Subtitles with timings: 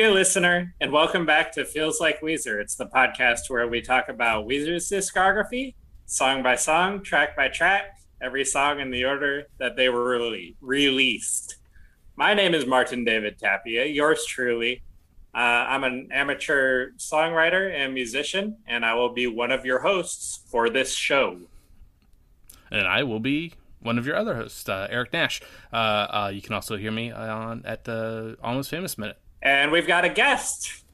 [0.00, 2.58] Dear listener, and welcome back to Feels Like Weezer.
[2.58, 5.74] It's the podcast where we talk about Weezer's discography,
[6.06, 10.56] song by song, track by track, every song in the order that they were really
[10.62, 11.56] released.
[12.16, 14.82] My name is Martin David Tapia, yours truly.
[15.34, 20.40] Uh, I'm an amateur songwriter and musician, and I will be one of your hosts
[20.50, 21.36] for this show.
[22.70, 25.42] And I will be one of your other hosts, uh, Eric Nash.
[25.70, 29.18] Uh, uh you can also hear me on at the Almost Famous Minute.
[29.42, 30.84] And we've got a guest.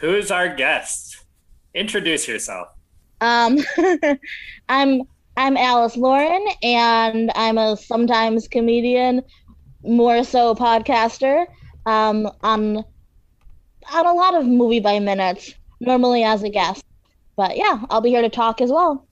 [0.00, 1.24] Who's our guest?
[1.74, 2.68] Introduce yourself.
[3.20, 3.58] Um,
[4.68, 5.02] I'm
[5.36, 9.22] I'm Alice Lauren, and I'm a sometimes comedian,
[9.82, 11.46] more so podcaster.
[11.84, 12.84] Um, on
[13.92, 16.84] on a lot of movie by minutes, normally as a guest.
[17.36, 19.06] But yeah, I'll be here to talk as well.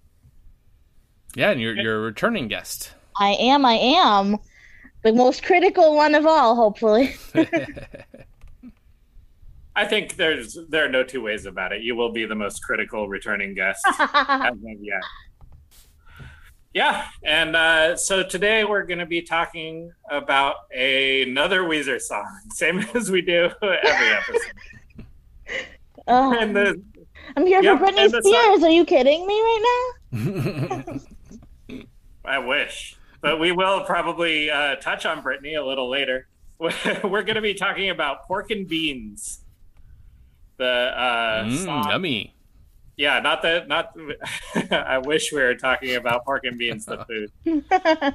[1.35, 2.93] Yeah, and you're you're a returning guest.
[3.19, 3.65] I am.
[3.65, 4.39] I am
[5.03, 6.55] the most critical one of all.
[6.55, 7.15] Hopefully.
[9.77, 11.83] I think there's there are no two ways about it.
[11.83, 15.03] You will be the most critical returning guest as of yet.
[16.73, 22.81] Yeah, and uh, so today we're going to be talking about another Weezer song, same
[22.95, 24.53] as we do every episode.
[26.07, 26.83] Uh, and the,
[27.37, 28.25] I'm here yep, for Britney Spears.
[28.25, 28.65] Song...
[28.65, 31.01] Are you kidding me right now?
[32.25, 36.27] I wish, but we will probably uh, touch on Britney a little later.
[36.59, 39.44] we're going to be talking about pork and beans
[40.57, 41.89] the uh, mm, song.
[41.91, 42.35] Yummy.
[42.97, 43.69] Yeah, not that.
[43.69, 43.97] Not.
[44.71, 47.05] I wish we were talking about pork and beans, the
[47.45, 48.15] food.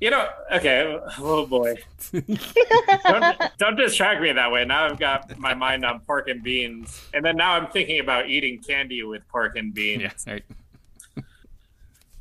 [0.00, 0.28] you know.
[0.52, 0.98] Okay.
[1.18, 1.76] Oh boy.
[2.12, 4.64] don't, don't distract me that way.
[4.64, 8.28] Now I've got my mind on pork and beans, and then now I'm thinking about
[8.28, 10.24] eating candy with pork and beans.
[10.26, 10.32] Yeah.
[10.34, 10.44] Right.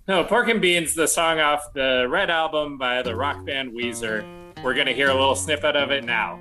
[0.07, 4.23] No, Pork and Beans, the song off the Red album by the rock band Weezer.
[4.63, 6.39] We're going to hear a little snippet of it now.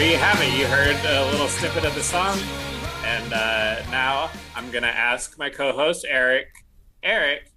[0.00, 0.58] There you have it.
[0.58, 2.38] You heard a little snippet of the song.
[3.04, 6.48] And uh, now I'm going to ask my co host, Eric.
[7.02, 7.52] Eric,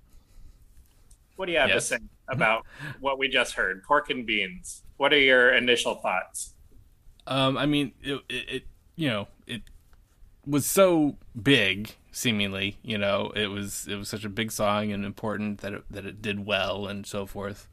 [1.38, 1.88] what do you have yes.
[1.88, 2.66] to say about
[3.00, 3.82] what we just heard?
[3.84, 4.84] Pork and beans.
[4.98, 6.54] What are your initial thoughts?
[7.28, 8.64] Um, I mean, it, it, it,
[8.98, 9.62] you know, it
[10.46, 12.78] was so big, seemingly.
[12.84, 16.06] You know, it was it was such a big song and important that it, that
[16.06, 17.70] it did well and so forth.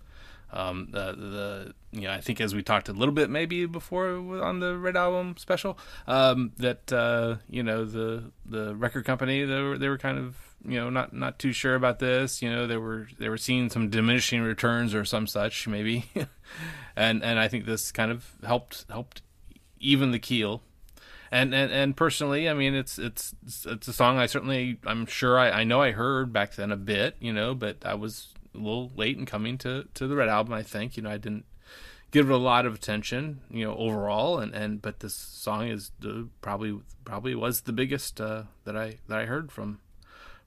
[0.53, 4.09] Um, the the you know I think as we talked a little bit maybe before
[4.43, 9.61] on the Red Album special um, that uh, you know the the record company they
[9.61, 12.43] were they were kind of you know not not too sure about this.
[12.43, 16.05] You know they were they were seeing some diminishing returns or some such maybe.
[16.97, 19.23] And and I think this kind of helped helped
[19.79, 20.63] even the keel.
[21.31, 23.35] And and and personally, I mean, it's it's
[23.67, 26.77] it's a song I certainly I'm sure I, I know I heard back then a
[26.77, 30.29] bit, you know, but I was a little late in coming to to the Red
[30.29, 30.55] album.
[30.55, 31.45] I think you know I didn't
[32.11, 35.93] give it a lot of attention, you know, overall, and and but this song is
[36.05, 39.81] uh, probably probably was the biggest uh, that I that I heard from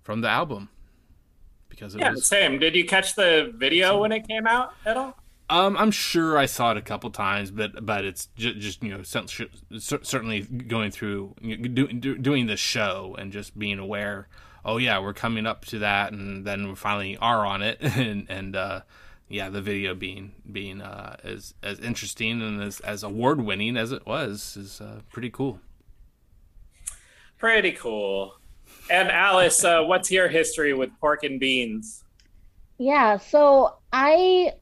[0.02, 0.70] from the album
[1.70, 2.60] because it yeah, was, same.
[2.60, 5.18] Did you catch the video when it came out at all?
[5.50, 8.90] Um, I'm sure I saw it a couple times, but but it's just, just you
[8.90, 14.28] know certainly going through do, do, doing the show and just being aware
[14.66, 18.26] oh yeah, we're coming up to that, and then we finally are on it, and
[18.30, 18.82] and uh,
[19.30, 23.92] yeah, the video being being uh, as as interesting and as as award winning as
[23.92, 25.60] it was is uh, pretty cool.
[27.38, 28.36] Pretty cool.
[28.90, 32.04] And Alice, uh, what's your history with pork and beans?
[32.78, 34.54] Yeah, so I,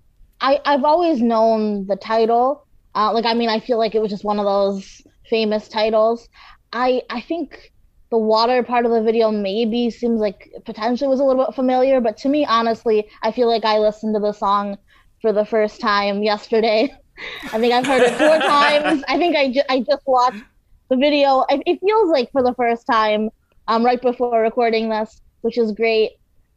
[0.42, 2.65] I I've always known the title.
[2.94, 6.27] Uh, like, I mean, I feel like it was just one of those famous titles.
[6.74, 7.71] I I think
[8.11, 12.01] the water part of the video maybe seems like potentially was a little bit familiar,
[12.01, 14.77] but to me, honestly, I feel like I listened to the song
[15.21, 16.93] for the first time yesterday.
[17.53, 19.03] I think I've heard it four times.
[19.07, 20.43] I think I, ju- I just watched
[20.89, 21.45] the video.
[21.49, 23.29] It, it, feels like for the first time
[23.69, 26.11] um, right before recording this, which is great.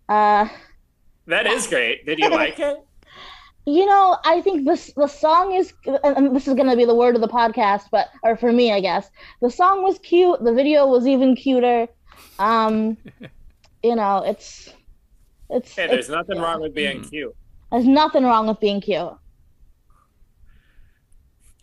[0.09, 0.49] Uh,
[1.27, 2.05] that is great.
[2.05, 2.84] Did you like it?
[3.67, 6.95] You know, I think this the song is, and this is going to be the
[6.95, 9.09] word of the podcast, but or for me, I guess
[9.41, 10.45] the song was cute.
[10.45, 11.89] The video was even cuter.
[12.39, 12.99] Um,
[13.83, 14.69] you know, it's
[15.49, 15.75] it's.
[15.75, 17.11] Hey, there's it's, nothing wrong with being Mm.
[17.11, 17.35] cute.
[17.73, 19.15] There's nothing wrong with being cute.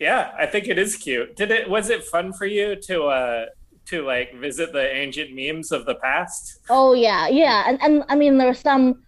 [0.00, 1.36] Yeah, I think it is cute.
[1.36, 1.70] Did it?
[1.70, 3.46] Was it fun for you to uh
[3.86, 6.58] to like visit the ancient memes of the past?
[6.68, 9.04] Oh yeah, yeah, and and I mean there were some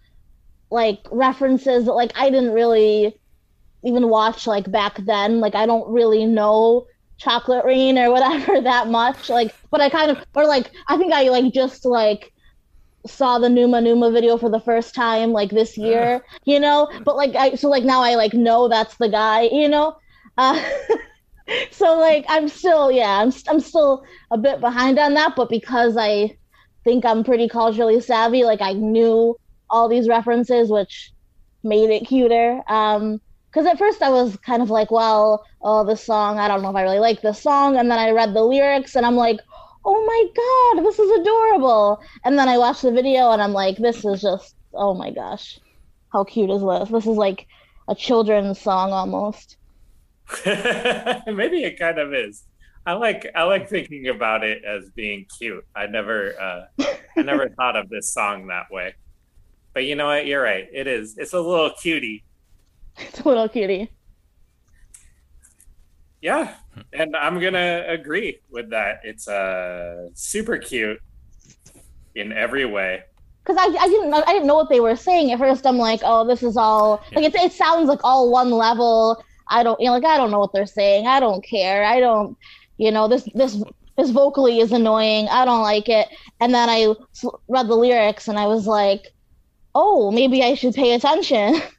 [0.75, 3.17] like references that like I didn't really
[3.83, 5.39] even watch like back then.
[5.39, 6.85] Like I don't really know
[7.17, 9.29] Chocolate Rain or whatever that much.
[9.29, 12.33] Like, but I kind of or like I think I like just like
[13.07, 16.89] saw the Numa Numa video for the first time like this year, you know.
[17.05, 19.95] But like I so like now I like know that's the guy, you know.
[20.37, 20.61] Uh,
[21.71, 25.95] so like I'm still yeah I'm I'm still a bit behind on that, but because
[25.95, 26.35] I
[26.83, 29.37] think I'm pretty culturally savvy, like I knew
[29.75, 31.11] all these references, which
[31.63, 32.61] made it cuter.
[32.67, 33.19] Um,
[33.49, 36.69] because at first I was kind of like, well, oh, this song, I don't know
[36.69, 39.39] if I really like this song, and then I read the lyrics and I'm like,
[39.85, 42.01] oh my god, this is adorable.
[42.25, 45.59] And then I watched the video and I'm like, this is just, oh my gosh,
[46.11, 46.89] how cute is this?
[46.89, 47.47] This is like
[47.87, 49.57] a children's song almost.
[50.45, 52.43] Maybe it kind of is.
[52.85, 55.65] I like I like thinking about it as being cute.
[55.75, 56.85] I never uh,
[57.17, 58.93] I never thought of this song that way.
[59.75, 60.25] But you know what?
[60.25, 60.67] You're right.
[60.73, 61.17] It is.
[61.19, 62.23] It's a little cutie.
[62.97, 63.91] It's a little cutie.
[66.21, 66.55] Yeah,
[66.93, 69.01] and I'm gonna agree with that.
[69.03, 70.99] It's uh super cute
[72.15, 73.03] in every way.
[73.45, 75.67] because I, I didn't know I didn't know what they were saying at first.
[75.67, 77.35] I'm like, oh, this is all like it.
[77.35, 79.23] It sounds like all one level.
[79.49, 81.07] I don't you know like I don't know what they're saying.
[81.07, 81.85] I don't care.
[81.85, 82.37] I don't
[82.77, 83.61] you know this this
[83.97, 85.27] this vocally is annoying.
[85.29, 86.07] I don't like it.
[86.41, 86.93] And then I
[87.49, 89.13] read the lyrics and I was like,
[89.75, 91.61] oh, maybe I should pay attention.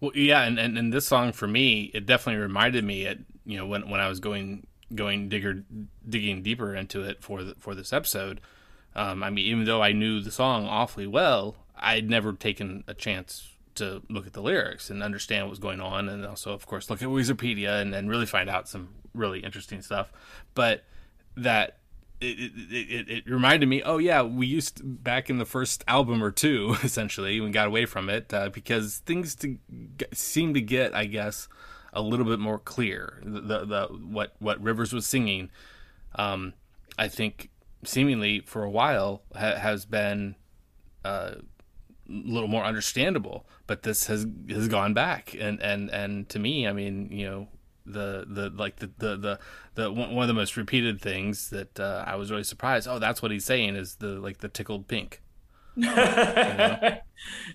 [0.00, 3.56] Well, yeah, and, and, and this song for me, it definitely reminded me at you
[3.56, 5.62] know when when I was going going digger
[6.08, 8.40] digging deeper into it for the, for this episode.
[8.96, 12.94] Um, I mean, even though I knew the song awfully well, I'd never taken a
[12.94, 16.66] chance to look at the lyrics and understand what was going on, and also, of
[16.66, 20.12] course, look at Wikipedia and, and really find out some really interesting stuff.
[20.54, 20.84] But
[21.36, 21.78] that
[22.22, 26.22] it, it, it, reminded me, oh yeah, we used to, back in the first album
[26.22, 29.58] or two, essentially, we got away from it uh, because things to
[30.12, 31.48] seem to get, I guess,
[31.92, 33.20] a little bit more clear.
[33.24, 35.50] The, the, the what what Rivers was singing,
[36.14, 36.54] um,
[36.98, 37.50] I think,
[37.84, 40.36] seemingly for a while ha- has been
[41.04, 46.38] uh, a little more understandable, but this has has gone back, and and and to
[46.38, 47.48] me, I mean, you know,
[47.86, 49.38] the the like the the the,
[49.74, 52.86] the one one of the most repeated things that uh, I was really surprised.
[52.88, 55.20] Oh, that's what he's saying is the like the tickled pink.
[55.76, 57.02] that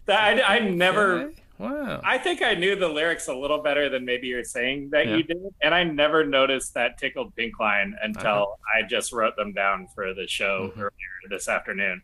[0.08, 1.14] I, I never.
[1.22, 1.36] Okay.
[1.60, 2.02] Wow.
[2.04, 5.16] I think I knew the lyrics a little better than maybe you're saying that Yeah.
[5.18, 9.54] you did, and I never noticed that tickled pink line until I just wrote them
[9.54, 10.78] down for the show Mhm.
[10.78, 12.04] earlier this afternoon.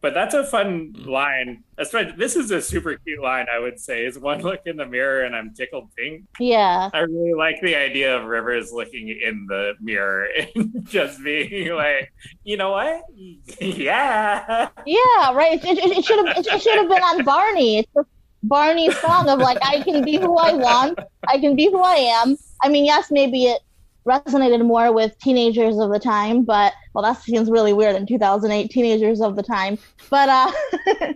[0.00, 1.64] But that's a fun line.
[1.76, 4.04] This is a super cute line, I would say.
[4.04, 6.24] Is one look in the mirror and I'm tickled pink.
[6.38, 6.88] yeah.
[6.92, 12.12] I really like the idea of Rivers looking in the mirror and just being like,
[12.44, 13.02] you know what?
[13.60, 14.68] yeah.
[14.86, 15.62] Yeah, right.
[15.64, 17.78] It, it, it should have it, it should have been on Barney.
[17.78, 18.08] It's just
[18.44, 20.98] Barney's song of like I can be who I want.
[21.28, 22.36] I can be who I am.
[22.62, 23.60] I mean, yes, maybe it
[24.08, 28.70] resonated more with teenagers of the time, but well, that seems really weird in 2008.
[28.70, 29.78] Teenagers of the time,
[30.10, 30.50] but uh,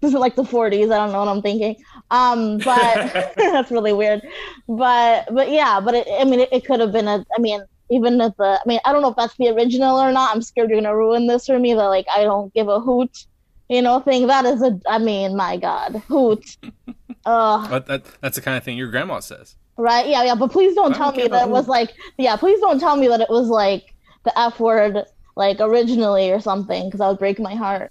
[0.00, 0.84] this is like the 40s.
[0.84, 1.76] I don't know what I'm thinking.
[2.10, 4.22] Um, but that's really weird.
[4.68, 7.24] But but yeah, but it, I mean, it, it could have been a.
[7.36, 7.62] I mean.
[7.88, 10.34] Even if the, I mean, I don't know if that's the original or not.
[10.34, 11.72] I'm scared you're gonna ruin this for me.
[11.72, 13.16] But like, I don't give a hoot
[13.68, 14.26] you know, thing.
[14.26, 16.44] That is a, I mean, my God, hoot.
[17.24, 19.56] Uh, But that, that's the kind of thing your grandma says.
[19.76, 20.06] Right?
[20.06, 20.34] Yeah, yeah.
[20.34, 22.96] But please don't I tell don't me that it was like, yeah, please don't tell
[22.96, 25.04] me that it was like the F word,
[25.36, 27.90] like originally or something, because that would break my heart.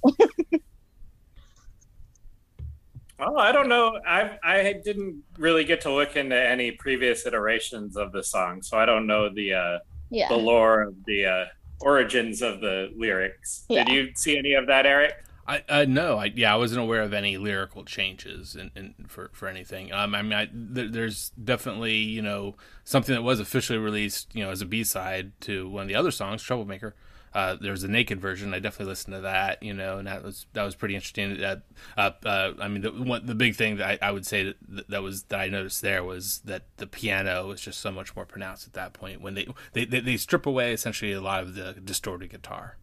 [3.20, 4.00] Well, I don't know.
[4.06, 8.78] I I didn't really get to look into any previous iterations of the song, so
[8.78, 10.30] I don't know the uh, yeah.
[10.30, 11.46] the lore of the uh,
[11.82, 13.66] origins of the lyrics.
[13.70, 15.25] Did you see any of that, Eric?
[15.48, 19.30] I uh, no, I yeah, I wasn't aware of any lyrical changes in, in for
[19.34, 19.94] for anything.
[19.94, 24.44] Um, I mean, I, there, there's definitely you know something that was officially released, you
[24.44, 26.96] know, as a B side to one of the other songs, Troublemaker.
[27.36, 28.54] Uh, there's a naked version.
[28.54, 31.38] I definitely listened to that, you know, and that was that was pretty interesting.
[31.38, 31.64] That
[31.98, 34.90] uh, uh, I mean, the one, the big thing that I, I would say that
[34.90, 38.26] that was that I noticed there was that the piano was just so much more
[38.26, 41.56] pronounced at that point when they they, they, they strip away essentially a lot of
[41.56, 42.78] the distorted guitar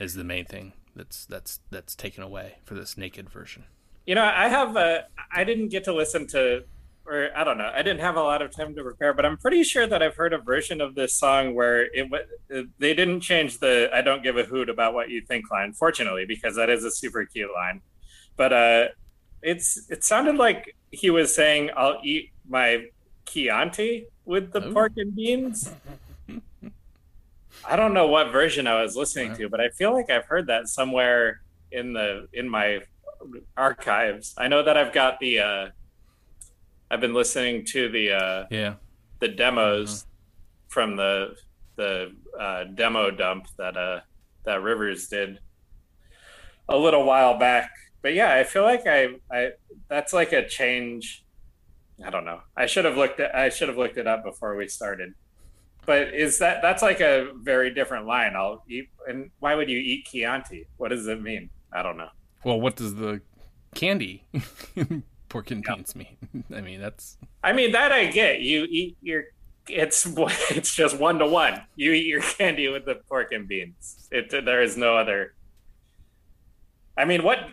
[0.00, 3.64] is the main thing that's that's that's taken away for this naked version.
[4.06, 5.06] You know, I have a.
[5.30, 6.64] I didn't get to listen to,
[7.06, 7.70] or I don't know.
[7.72, 10.16] I didn't have a lot of time to prepare, but I'm pretty sure that I've
[10.16, 12.10] heard a version of this song where it
[12.78, 15.72] they didn't change the "I don't give a hoot about what you think" line.
[15.72, 17.80] Fortunately, because that is a super cute line.
[18.36, 18.88] But uh,
[19.40, 22.86] it's it sounded like he was saying, "I'll eat my
[23.26, 24.72] Chianti with the Ooh.
[24.72, 25.72] pork and beans."
[27.64, 30.48] I don't know what version I was listening to, but I feel like I've heard
[30.48, 32.80] that somewhere in the in my
[33.56, 34.34] archives.
[34.36, 35.66] I know that I've got the uh
[36.90, 38.74] I've been listening to the uh yeah
[39.20, 40.10] the demos uh-huh.
[40.68, 41.34] from the
[41.76, 44.00] the uh demo dump that uh
[44.44, 45.38] that Rivers did
[46.68, 47.70] a little while back.
[48.02, 49.50] But yeah, I feel like I I
[49.88, 51.24] that's like a change
[52.04, 52.40] I don't know.
[52.56, 55.14] I should have looked at I should have looked it up before we started.
[55.84, 58.34] But is that that's like a very different line?
[58.36, 60.66] I'll eat and why would you eat Chianti?
[60.76, 61.50] What does it mean?
[61.72, 62.08] I don't know.
[62.44, 63.20] Well, what does the
[63.74, 64.24] candy
[65.28, 66.16] pork and beans mean?
[66.54, 67.16] I mean, that's.
[67.42, 68.40] I mean that I get.
[68.40, 69.24] You eat your.
[69.68, 70.06] It's
[70.50, 71.62] it's just one to one.
[71.74, 74.08] You eat your candy with the pork and beans.
[74.12, 75.34] It there is no other.
[76.96, 77.48] I mean, what?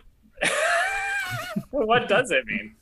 [1.70, 2.76] what does it mean?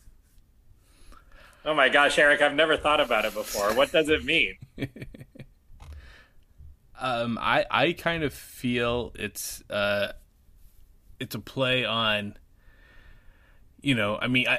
[1.64, 3.75] Oh my gosh, Eric, I've never thought about it before.
[3.75, 4.57] What does it mean?
[7.00, 10.12] Um, I I kind of feel it's uh
[11.21, 12.37] it's a play on
[13.81, 14.59] you know i mean i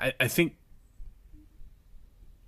[0.00, 0.56] i, I think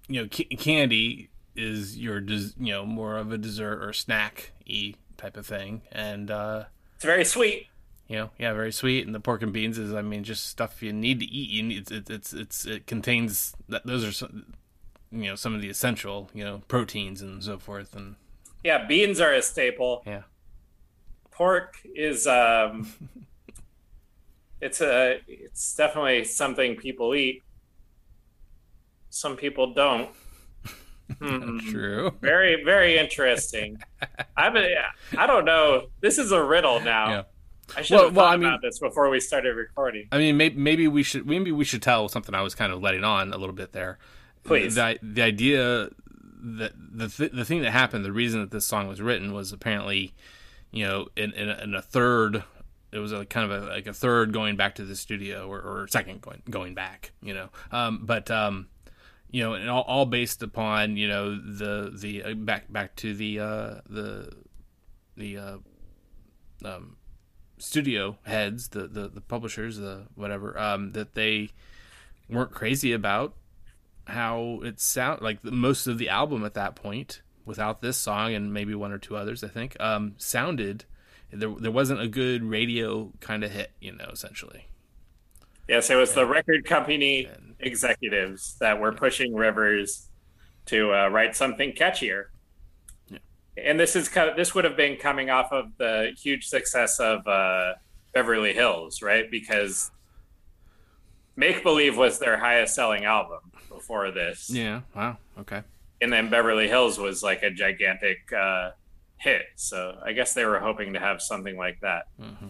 [0.09, 4.53] you know c- candy is your des- you know more of a dessert or snack
[4.67, 5.83] e type of thing.
[5.93, 6.65] And uh
[6.97, 7.69] it's very sweet.
[8.09, 9.07] you know yeah very sweet.
[9.07, 11.51] And the pork and beans is i mean just stuff you need to eat.
[11.51, 14.55] You need it's it's it's it contains that those are some
[15.11, 18.17] you know some of the essential you know proteins and so forth and
[18.65, 20.23] yeah beans are a staple yeah
[21.31, 22.87] pork is um
[24.63, 27.43] it's a it's definitely something people eat.
[29.11, 30.09] Some people don't.
[31.19, 31.59] Hmm.
[31.71, 32.13] True.
[32.23, 33.83] Very very interesting.
[34.37, 34.69] I mean,
[35.19, 35.89] I don't know.
[36.01, 37.11] This is a riddle now.
[37.11, 37.23] Yeah.
[37.77, 40.09] I should well, have thought well, I mean, about this before we started recording.
[40.13, 42.81] I mean, maybe, maybe we should maybe we should tell something I was kind of
[42.81, 43.99] letting on a little bit there.
[44.45, 44.75] Please.
[44.75, 45.89] The, the idea
[46.43, 49.53] that the th- the thing that happened, the reason that this song was written was
[49.53, 50.15] apparently,
[50.71, 52.45] you know, in in a, in a third
[52.93, 55.61] it was a kind of a, like a third going back to the studio or,
[55.61, 57.49] or second going going back, you know.
[57.73, 58.69] Um, but um,
[59.31, 63.15] you know, and all, all, based upon you know the the uh, back back to
[63.15, 64.31] the uh, the
[65.17, 65.57] the uh,
[66.65, 66.97] um,
[67.59, 71.49] studio heads, the, the the publishers, the whatever, um, that they
[72.29, 73.35] weren't crazy about
[74.07, 78.35] how it sound like the, most of the album at that point without this song
[78.35, 80.85] and maybe one or two others, I think, um, sounded
[81.33, 84.69] there there wasn't a good radio kind of hit, you know, essentially.
[85.69, 90.09] Yes, it was and, the record company and, executives that were pushing Rivers
[90.67, 92.25] to uh, write something catchier.
[93.09, 93.19] Yeah.
[93.57, 97.01] And this is kind of, this would have been coming off of the huge success
[97.01, 97.75] of uh,
[98.13, 99.31] Beverly Hills, right?
[99.31, 99.91] Because
[101.37, 103.52] Make Believe was their highest selling album
[103.83, 104.49] before this.
[104.49, 104.83] Yeah.
[104.95, 105.19] Wow.
[105.41, 105.63] Okay.
[106.01, 108.71] And then Beverly Hills was like a gigantic uh,
[109.17, 109.43] hit.
[109.57, 112.05] So I guess they were hoping to have something like that.
[112.21, 112.49] Mm-hmm.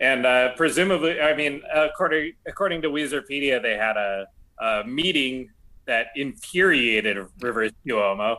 [0.00, 4.26] And uh, presumably, I mean, according according to Weezerpedia, they had a,
[4.58, 5.50] a meeting
[5.84, 8.38] that infuriated Rivers Cuomo,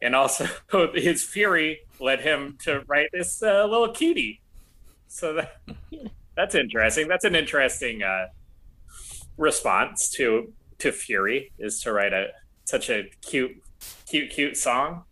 [0.00, 0.48] and also
[0.94, 4.40] his fury led him to write this uh, little cutie.
[5.08, 5.60] So that
[6.36, 7.06] that's interesting.
[7.06, 8.28] That's an interesting uh,
[9.38, 12.28] response to to fury is to write a
[12.64, 13.62] such a cute
[14.06, 15.04] cute, cute song.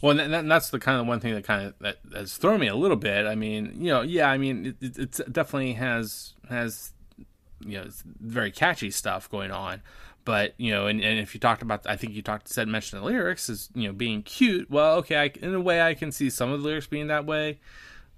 [0.00, 2.60] Well, and, that, that's the kind of one thing that kind of that has thrown
[2.60, 3.26] me a little bit.
[3.26, 6.92] I mean, you know, yeah, I mean, it, it definitely has has
[7.60, 7.86] you know
[8.20, 9.80] very catchy stuff going on,
[10.24, 13.02] but you know, and, and if you talked about, I think you talked said mentioned
[13.02, 14.70] the lyrics as you know being cute.
[14.70, 17.24] Well, okay, I, in a way, I can see some of the lyrics being that
[17.24, 17.60] way,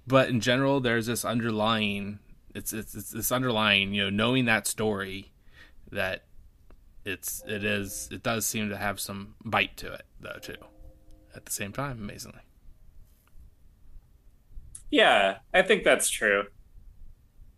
[0.05, 2.19] but in general, there's this underlying
[2.57, 5.31] it's it's, it's this underlying you know knowing that story
[5.91, 6.23] that
[7.05, 10.55] it's it is it does seem to have some bite to it though too
[11.35, 12.41] at the same time amazingly.
[14.89, 16.43] Yeah i think that's true.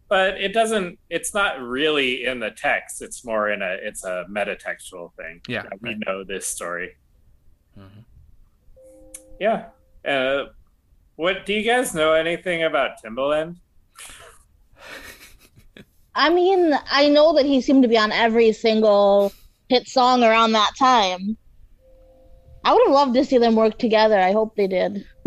[0.10, 4.26] But it doesn't it's not really in the text it's more in a it's a
[4.30, 5.42] metatextual thing.
[5.48, 6.98] Yeah we know this story.
[7.80, 8.02] Mm-hmm.
[9.40, 9.68] yeah
[10.06, 10.48] uh,
[11.16, 13.56] what do you guys know anything about timbaland
[16.20, 19.32] I mean, I know that he seemed to be on every single
[19.70, 21.38] hit song around that time.
[22.66, 24.20] I would have loved to see them work together.
[24.20, 25.06] I hope they did.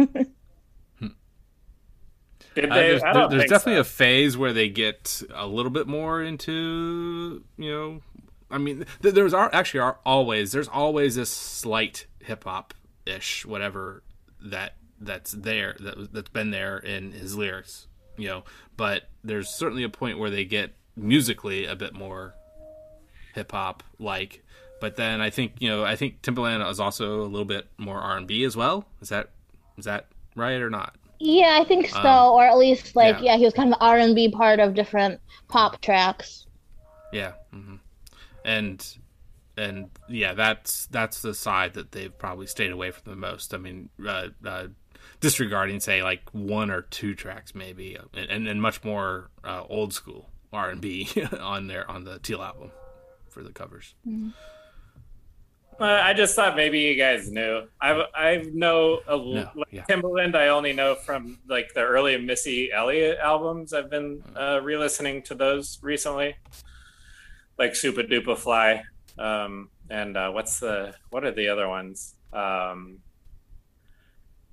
[2.54, 3.80] Did Uh, there's there- there's definitely so.
[3.80, 8.00] a phase where they get a little bit more into you know
[8.50, 12.74] i mean th- there's are actually are always there's always this slight hip hop
[13.06, 14.02] ish whatever
[14.42, 17.86] that that's there that that's been there in his lyrics
[18.18, 18.44] you know
[18.76, 22.34] but there's certainly a point where they get musically a bit more
[23.34, 24.42] hip hop like
[24.80, 27.98] but then i think you know i think Timbaland is also a little bit more
[27.98, 29.30] r&b as well is that
[29.78, 30.06] is that
[30.36, 33.32] right or not Yeah, I think so, Um, or at least like yeah.
[33.32, 33.36] yeah.
[33.36, 36.46] he was kind of R and B part of different pop tracks.
[37.12, 37.76] Yeah, hmm
[38.44, 38.84] and
[39.56, 43.54] and yeah, that's that's the side that they've probably stayed away from the most.
[43.54, 44.66] I mean, uh, uh,
[45.20, 49.92] disregarding say like one or two tracks maybe, and and, and much more uh, old
[49.94, 51.08] school R and B
[51.40, 52.70] on there on the Teal album
[53.28, 53.94] for the covers.
[55.80, 57.62] Uh, I just thought maybe you guys knew.
[57.80, 59.84] I I know a l- No, like yeah.
[59.88, 60.36] Timbaland.
[60.36, 63.72] I only know from like the early Missy Elliott albums.
[63.72, 66.36] I've been uh, re-listening to those recently,
[67.58, 68.82] like Supa Dupa Fly,
[69.18, 72.14] um, and uh, what's the what are the other ones?
[72.32, 72.98] Um,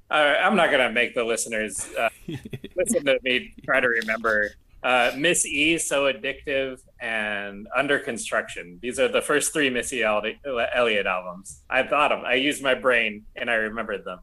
[0.10, 2.10] I, I'm not gonna make the listeners uh,
[2.75, 4.51] listen to me try to remember.
[4.81, 8.79] Uh, Miss E, so addictive, and Under Construction.
[8.81, 11.63] These are the first three Missy Elliott albums.
[11.69, 12.24] I thought of.
[12.24, 14.19] I used my brain and I remembered them.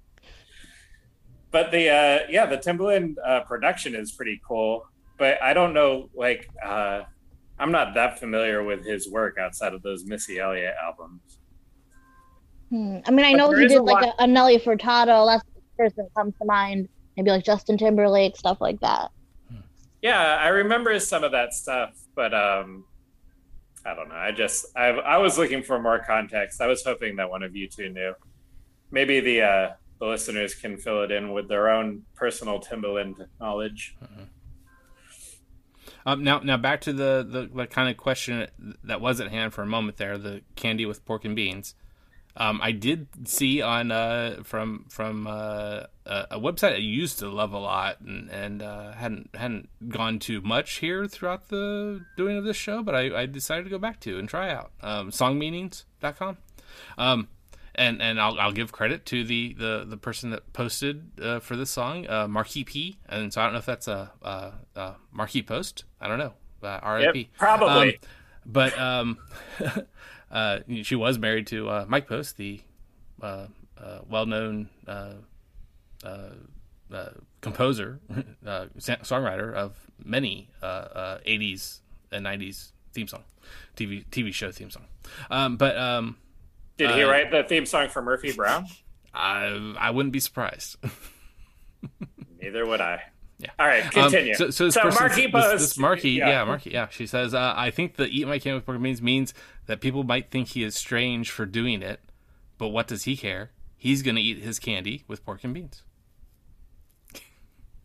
[1.50, 4.86] But the uh, yeah, the Timbaland uh, production is pretty cool.
[5.18, 7.02] But I don't know, like, uh,
[7.58, 11.20] I'm not that familiar with his work outside of those Missy Elliott albums.
[12.70, 12.98] Hmm.
[13.06, 15.26] I mean, I But know he did like lot- a, a Nelly Furtado.
[15.26, 15.44] That's
[15.78, 16.88] the that comes to mind.
[17.16, 19.10] Maybe like Justin Timberlake stuff like that.
[20.06, 22.84] Yeah, I remember some of that stuff, but um,
[23.84, 24.14] I don't know.
[24.14, 26.60] I just I I was looking for more context.
[26.60, 28.14] I was hoping that one of you two knew.
[28.92, 33.96] Maybe the uh, the listeners can fill it in with their own personal Timbaland knowledge.
[36.06, 38.46] Um, now, now back to the, the the kind of question
[38.84, 41.74] that was at hand for a moment there: the candy with pork and beans.
[42.36, 47.28] Um, I did see on uh, from from uh, a a website I used to
[47.28, 52.36] love a lot and and uh, hadn't hadn't gone to much here throughout the doing
[52.36, 55.10] of this show, but I, I decided to go back to and try out um,
[55.10, 56.38] songmeanings.com.
[56.98, 57.28] Um,
[57.74, 61.56] and and I'll, I'll give credit to the, the, the person that posted uh, for
[61.56, 62.96] this song, uh, Marquis P.
[63.08, 65.84] And so I don't know if that's a, a, a Marquis post.
[66.00, 66.32] I don't know.
[66.62, 67.26] Uh, Yep, RIP.
[67.36, 67.94] probably.
[67.94, 68.00] Um,
[68.46, 69.18] but um,
[70.30, 72.60] uh, she was married to uh, Mike Post, the
[73.20, 74.68] uh, uh, well-known
[76.06, 76.10] uh,
[76.92, 78.00] uh, uh, composer,
[78.46, 81.80] uh, songwriter of many uh, uh, 80s
[82.12, 83.24] and 90s theme song,
[83.76, 84.84] TV TV show theme song.
[85.30, 86.16] Um, but um,
[86.78, 88.66] Did he uh, write the theme song for Murphy Brown?
[89.14, 90.76] I I wouldn't be surprised.
[92.42, 93.02] Neither would I.
[93.38, 93.50] Yeah.
[93.58, 94.34] All right, Um, continue.
[94.34, 96.28] so, so this So person, Marquis this, this Marquis, yeah.
[96.28, 96.44] yeah.
[96.44, 96.88] Marquis, yeah.
[96.88, 99.34] She says, uh, I think the eat my candy with pork and beans means
[99.66, 102.00] that people might think he is strange for doing it,
[102.56, 103.50] but what does he care?
[103.76, 105.82] He's gonna eat his candy with pork and beans.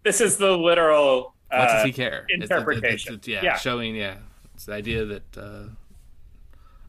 [0.03, 1.33] This is the literal.
[1.49, 2.25] What uh, does he care?
[2.29, 3.13] It's- it's- it's- interpretation.
[3.15, 3.57] it's- yeah, Yeah.
[3.57, 4.15] showing yeah,
[4.55, 5.63] it's the idea that uh,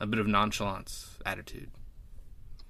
[0.00, 1.70] a bit of nonchalance attitude.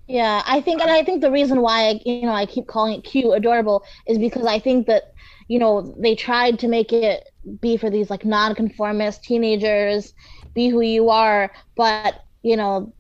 [0.09, 2.95] Yeah, I think, and I think the reason why I, you know I keep calling
[2.99, 5.13] it cute, adorable, is because I think that
[5.49, 7.29] you know they tried to make it
[7.61, 10.13] be for these like non-conformist teenagers,
[10.55, 12.93] be who you are, but you know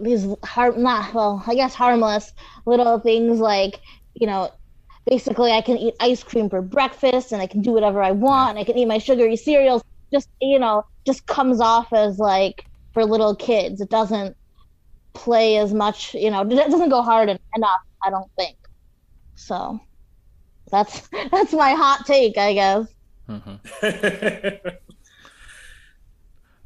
[0.00, 2.32] these harm not well, I guess harmless
[2.66, 3.80] little things like
[4.14, 4.50] you know
[5.06, 8.50] basically I can eat ice cream for breakfast and I can do whatever I want
[8.50, 9.82] and I can eat my sugary cereals.
[10.12, 13.80] Just you know, just comes off as like for little kids.
[13.80, 14.36] It doesn't
[15.12, 18.56] play as much, you know, it doesn't go hard enough, I don't think.
[19.34, 19.80] So
[20.70, 22.86] that's that's my hot take, I guess.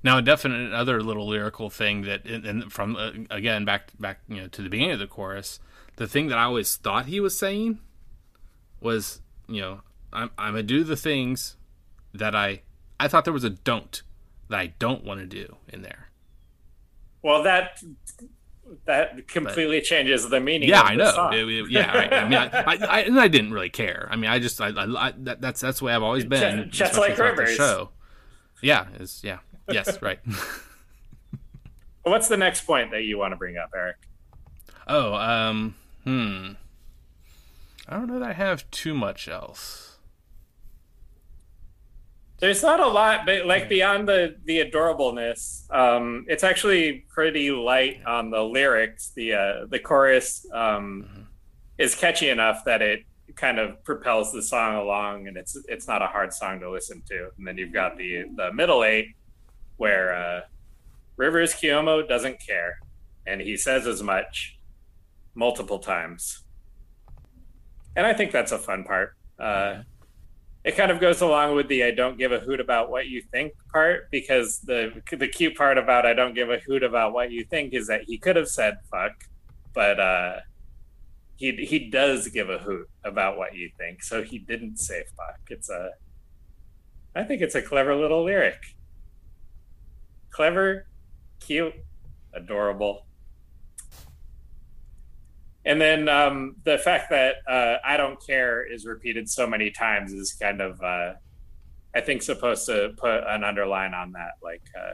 [0.00, 4.20] Now, a definite other little lyrical thing that, and and from uh, again back back
[4.28, 5.58] you know to the beginning of the chorus,
[5.96, 7.80] the thing that I always thought he was saying
[8.80, 9.80] was, you know,
[10.12, 11.56] I'm I'm gonna do the things
[12.14, 12.62] that I
[13.00, 14.02] I thought there was a don't
[14.48, 16.08] that I don't want to do in there.
[17.22, 17.82] well, that
[18.84, 20.68] that completely changes the meaning.
[20.68, 21.30] Yeah, of I the know.
[21.32, 22.12] It- it- yeah, right.
[22.12, 24.08] I mean, I, I, I, and I didn't really care.
[24.10, 26.68] I mean, I just, I, I, that, that's that's the way I've always been.
[26.70, 27.56] Just especially like Rivers.
[27.56, 27.90] Show.
[28.62, 29.38] Yeah, is yeah,
[29.70, 30.18] yes, right.
[32.02, 33.96] What's the next point that you want to bring up, Eric?
[34.86, 36.52] Oh, um, hmm.
[37.88, 39.96] I don't know that I have too much else.
[42.38, 48.00] There's not a lot, but like beyond the the adorableness, um, it's actually pretty light
[48.06, 49.10] on the lyrics.
[49.16, 51.26] The uh, the chorus um,
[51.78, 53.00] is catchy enough that it
[53.34, 57.02] kind of propels the song along, and it's it's not a hard song to listen
[57.08, 57.30] to.
[57.38, 59.16] And then you've got the the middle eight,
[59.78, 60.40] where uh,
[61.16, 62.78] Rivers Cuomo doesn't care,
[63.26, 64.60] and he says as much
[65.34, 66.44] multiple times,
[67.98, 69.16] and I think that's a fun part.
[69.40, 69.82] Uh,
[70.62, 73.20] it kind of goes along with the "I don't give a hoot about what you
[73.32, 77.32] think" part because the the cute part about "I don't give a hoot about what
[77.32, 79.24] you think" is that he could have said "fuck,"
[79.74, 80.36] but uh,
[81.34, 85.40] he he does give a hoot about what you think, so he didn't say fuck.
[85.50, 85.90] It's a
[87.16, 88.62] I think it's a clever little lyric.
[90.30, 90.86] Clever,
[91.40, 91.74] cute,
[92.32, 93.07] adorable.
[95.68, 100.14] And then um, the fact that uh, I don't care is repeated so many times
[100.14, 101.12] is kind of, uh,
[101.94, 104.32] I think, supposed to put an underline on that.
[104.42, 104.92] Like uh,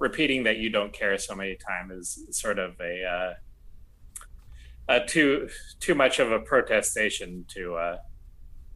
[0.00, 3.04] repeating that you don't care so many times is sort of a
[4.88, 7.98] uh, uh, too too much of a protestation to uh,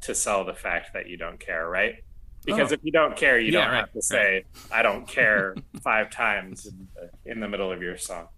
[0.02, 2.04] to sell the fact that you don't care, right?
[2.44, 2.74] Because oh.
[2.74, 4.78] if you don't care, you yeah, don't right, have to say right.
[4.78, 8.28] "I don't care" five times in the, in the, middle of your song.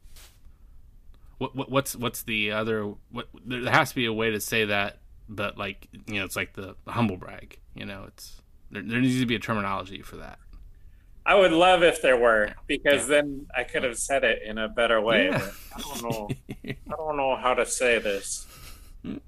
[1.38, 2.94] What, what, what's what's the other?
[3.11, 4.98] What there has to be a way to say that,
[5.29, 7.59] but like you know, it's like the, the humble brag.
[7.74, 10.38] You know, it's there, there needs to be a terminology for that.
[11.24, 13.16] I would love if there were, because yeah.
[13.16, 15.27] then I could have said it in a better way.
[15.27, 15.51] Yeah.
[15.77, 16.29] I don't know.
[16.64, 18.46] I don't know how to say this.
[19.03, 19.18] Hmm.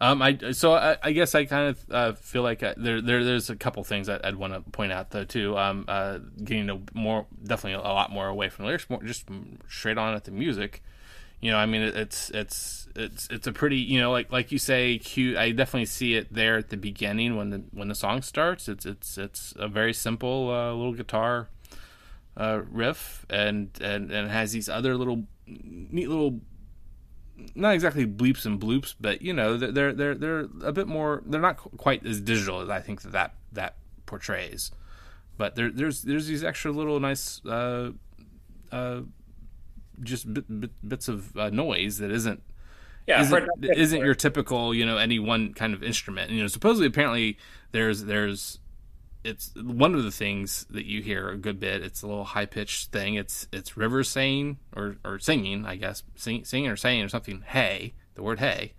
[0.00, 3.24] Um, I so I, I guess I kind of uh, feel like I, there, there
[3.24, 5.56] there's a couple things that I'd want to point out though too.
[5.56, 9.28] Um, uh, getting a more definitely a lot more away from the lyrics, more just
[9.68, 10.82] straight on at the music.
[11.40, 14.50] You know, I mean, it, it's it's it's it's a pretty you know like like
[14.50, 15.36] you say cute.
[15.36, 18.68] I definitely see it there at the beginning when the when the song starts.
[18.68, 21.48] It's it's it's a very simple uh, little guitar
[22.36, 26.40] uh, riff and and and has these other little neat little
[27.54, 31.22] not exactly bleeps and bloops, but you know they're they're they're a bit more.
[31.26, 34.70] They're not quite as digital as I think that that, that portrays.
[35.36, 37.90] But there, there's there's these extra little nice uh,
[38.70, 39.00] uh,
[40.02, 42.42] just bit, bit, bits of uh, noise that isn't
[43.06, 46.30] yeah, isn't, isn't your typical you know any one kind of instrument.
[46.30, 47.36] You know, supposedly apparently
[47.72, 48.60] there's there's
[49.24, 51.82] it's one of the things that you hear a good bit.
[51.82, 53.14] It's a little high pitched thing.
[53.14, 57.42] It's it's Rivers saying or or singing, I guess, sing, singing or saying or something.
[57.46, 58.74] Hey, the word hey,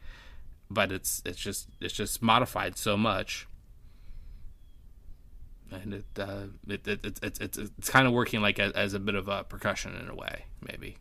[0.69, 3.47] but it's it's just it's just modified so much,
[5.71, 8.93] and it uh, it, it, it, it, it's it's kind of working like a, as
[8.93, 10.97] a bit of a percussion in a way, maybe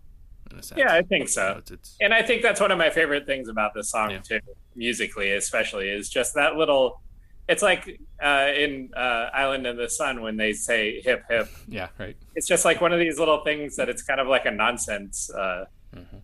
[0.51, 0.79] in a sense.
[0.79, 1.57] Yeah, I think so.
[1.59, 4.21] It's, it's, and I think that's one of my favorite things about this song yeah.
[4.21, 4.41] too,
[4.75, 7.03] musically especially, is just that little.
[7.49, 11.49] It's like uh, in uh, Island in the Sun when they say hip hip.
[11.69, 12.17] Yeah, right.
[12.35, 15.31] It's just like one of these little things that it's kind of like a nonsense,
[15.31, 16.17] uh, mm-hmm.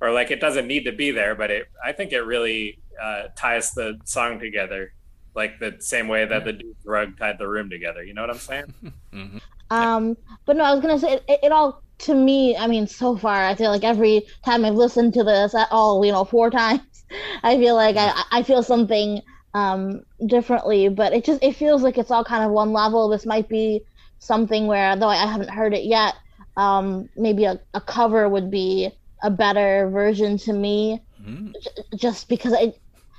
[0.00, 1.66] or like it doesn't need to be there, but it.
[1.84, 4.92] I think it really uh, ties the song together,
[5.36, 6.44] like the same way that yeah.
[6.44, 8.02] the dude's rug tied the room together.
[8.02, 8.74] You know what I'm saying?
[9.12, 9.38] mm-hmm.
[9.70, 13.16] Um, but no, I was gonna say it, it all to me, I mean, so
[13.16, 16.50] far, I feel like every time I've listened to this at all, you know, four
[16.62, 17.04] times,
[17.42, 19.20] I feel like I, I feel something
[19.54, 20.88] um, differently.
[20.88, 23.08] But it just it feels like it's all kind of one level.
[23.08, 23.82] This might be
[24.18, 26.14] something where, though I haven't heard it yet,
[26.56, 28.90] um, maybe a, a cover would be
[29.22, 31.52] a better version to me, mm-hmm.
[31.60, 32.74] j- just because I.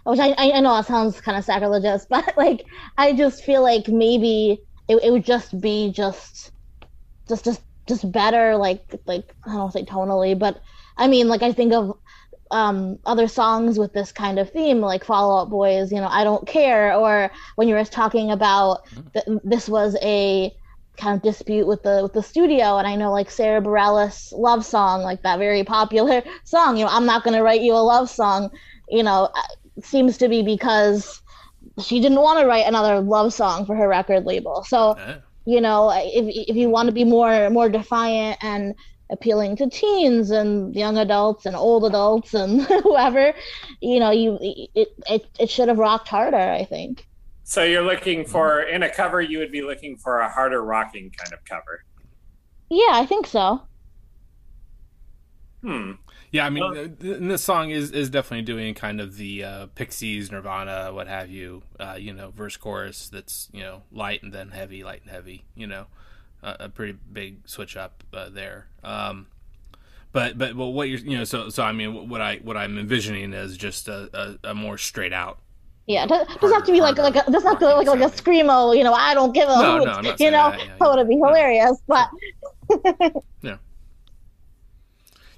[0.06, 2.66] Which I, I know it sounds kind of sacrilegious, but like
[2.98, 6.52] I just feel like maybe it, it would just be just
[7.28, 10.62] just just just better like like I don't say tonally, but
[10.98, 11.98] I mean like I think of
[12.52, 16.24] um, other songs with this kind of theme, like Fall Out Boys, you know, I
[16.24, 19.38] don't care, or when you were talking about mm-hmm.
[19.44, 20.54] this was a
[20.98, 24.66] kind of dispute with the with the studio, and I know like Sara Bareilles' love
[24.66, 28.10] song, like that very popular song, you know, I'm not gonna write you a love
[28.10, 28.50] song,
[28.90, 31.22] you know, uh, seems to be because
[31.80, 34.96] she didn't want to write another love song for her record label, so.
[34.98, 38.76] Yeah you know if, if you want to be more more defiant and
[39.10, 43.34] appealing to teens and young adults and old adults and whoever
[43.82, 47.08] you know you it, it it should have rocked harder i think
[47.44, 51.12] so you're looking for in a cover you would be looking for a harder rocking
[51.18, 51.84] kind of cover
[52.70, 53.62] yeah i think so
[55.62, 55.92] hmm
[56.32, 60.32] yeah, I mean, well, this song is is definitely doing kind of the uh, Pixies,
[60.32, 61.64] Nirvana, what have you.
[61.80, 65.46] Uh, you know, verse chorus that's you know light and then heavy, light and heavy.
[65.56, 65.88] You know,
[66.42, 68.68] a pretty big switch up uh, there.
[68.84, 69.28] Um,
[70.12, 72.78] but but well, what you're you know so so I mean what I what I'm
[72.78, 75.40] envisioning is just a, a, a more straight out.
[75.86, 78.16] Yeah, it doesn't have to be like like a, doesn't have to like like a
[78.16, 78.78] screamo.
[78.78, 79.86] You know, I don't give a no, hoot.
[79.86, 80.96] No, you know, that, yeah, yeah.
[80.96, 81.82] would be hilarious.
[81.88, 82.10] But
[83.42, 83.58] yeah.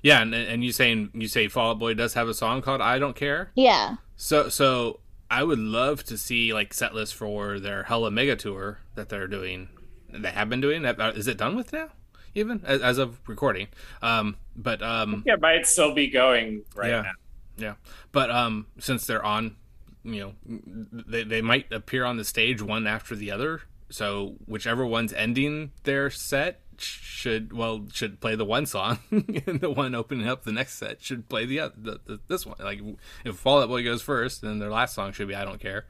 [0.03, 2.81] Yeah, and and you saying you say Fall Out Boy does have a song called
[2.81, 3.95] "I Don't Care." Yeah.
[4.15, 8.79] So so I would love to see like set list for their Hella Mega tour
[8.95, 9.69] that they're doing.
[10.13, 10.85] They have been doing.
[10.85, 11.89] Is it done with now?
[12.33, 13.67] Even as, as of recording.
[14.01, 17.11] Um, but um, it might still be going right yeah, now.
[17.57, 17.73] Yeah,
[18.11, 19.55] but um, since they're on,
[20.03, 20.59] you know,
[20.91, 23.61] they they might appear on the stage one after the other.
[23.89, 29.69] So whichever one's ending their set should well should play the one song, and the
[29.69, 32.57] one opening up the next set should play the, other, the, the this one.
[32.59, 32.81] Like
[33.25, 35.85] if Fall Out Boy goes first, then their last song should be I Don't Care,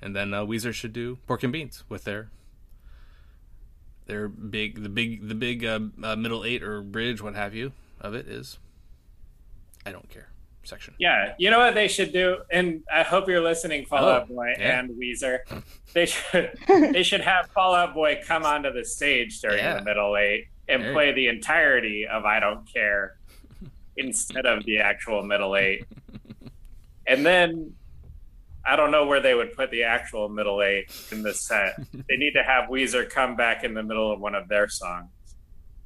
[0.00, 2.30] and then uh, Weezer should do Pork and Beans with their
[4.06, 7.72] their big the big the big uh, uh, middle eight or bridge what have you
[8.00, 8.58] of it is
[9.86, 10.28] I don't care
[10.64, 10.94] section.
[10.98, 14.34] Yeah, you know what they should do, and I hope you're listening, Fall Out oh,
[14.34, 14.80] Boy yeah.
[14.80, 15.40] and Weezer.
[15.92, 19.78] They should they should have Fall Out Boy come onto the stage during yeah.
[19.78, 23.16] the middle eight and there play the entirety of "I Don't Care"
[23.96, 25.84] instead of the actual middle eight,
[27.06, 27.74] and then.
[28.64, 31.76] I don't know where they would put the actual middle eight in the set.
[32.08, 35.10] they need to have Weezer come back in the middle of one of their songs.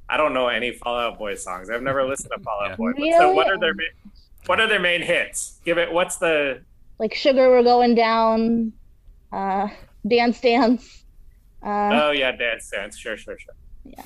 [0.09, 1.69] I don't know any Fall Out Boy songs.
[1.69, 2.75] I've never listened to Fallout yeah.
[2.75, 2.91] Boy.
[2.91, 3.11] Really?
[3.13, 3.73] So what are their
[4.45, 5.59] what are their main hits?
[5.65, 5.91] Give it.
[5.91, 6.61] What's the
[6.99, 7.13] like?
[7.13, 8.71] Sugar, we're going down.
[9.31, 9.67] Uh,
[10.07, 11.03] dance, dance.
[11.61, 12.97] Uh, oh yeah, dance, dance.
[12.97, 13.53] Sure, sure, sure.
[13.83, 14.03] Yeah.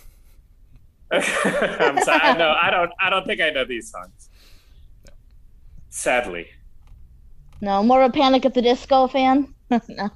[1.11, 2.21] I'm sorry.
[2.21, 2.55] I know.
[2.59, 2.91] I don't.
[2.99, 4.29] I don't think I know these songs.
[5.89, 6.47] Sadly.
[7.61, 9.53] No, more of a Panic at the Disco fan.
[9.69, 10.09] no.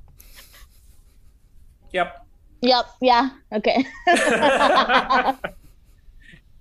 [1.93, 2.27] Yep.
[2.61, 2.85] Yep.
[3.01, 3.29] Yeah.
[3.53, 3.85] Okay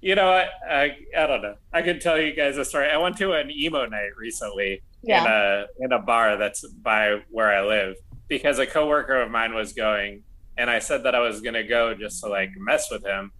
[0.04, 1.54] you know, I, I, I don't know.
[1.72, 2.90] I could tell you guys a story.
[2.90, 5.22] I went to an emo night recently yeah.
[5.22, 7.96] in a in a bar that's by where I live
[8.28, 10.22] because a coworker of mine was going,
[10.58, 13.32] and I said that I was gonna go just to like mess with him.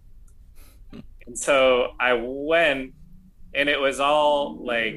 [1.27, 2.93] And so I went,
[3.53, 4.95] and it was all like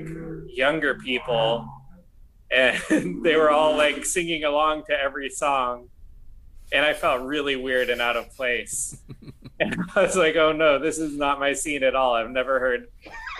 [0.48, 1.68] younger people,
[2.50, 5.88] and they were all like singing along to every song,
[6.72, 8.96] and I felt really weird and out of place.
[9.60, 12.14] And I was like, oh no, this is not my scene at all.
[12.14, 12.86] I've never heard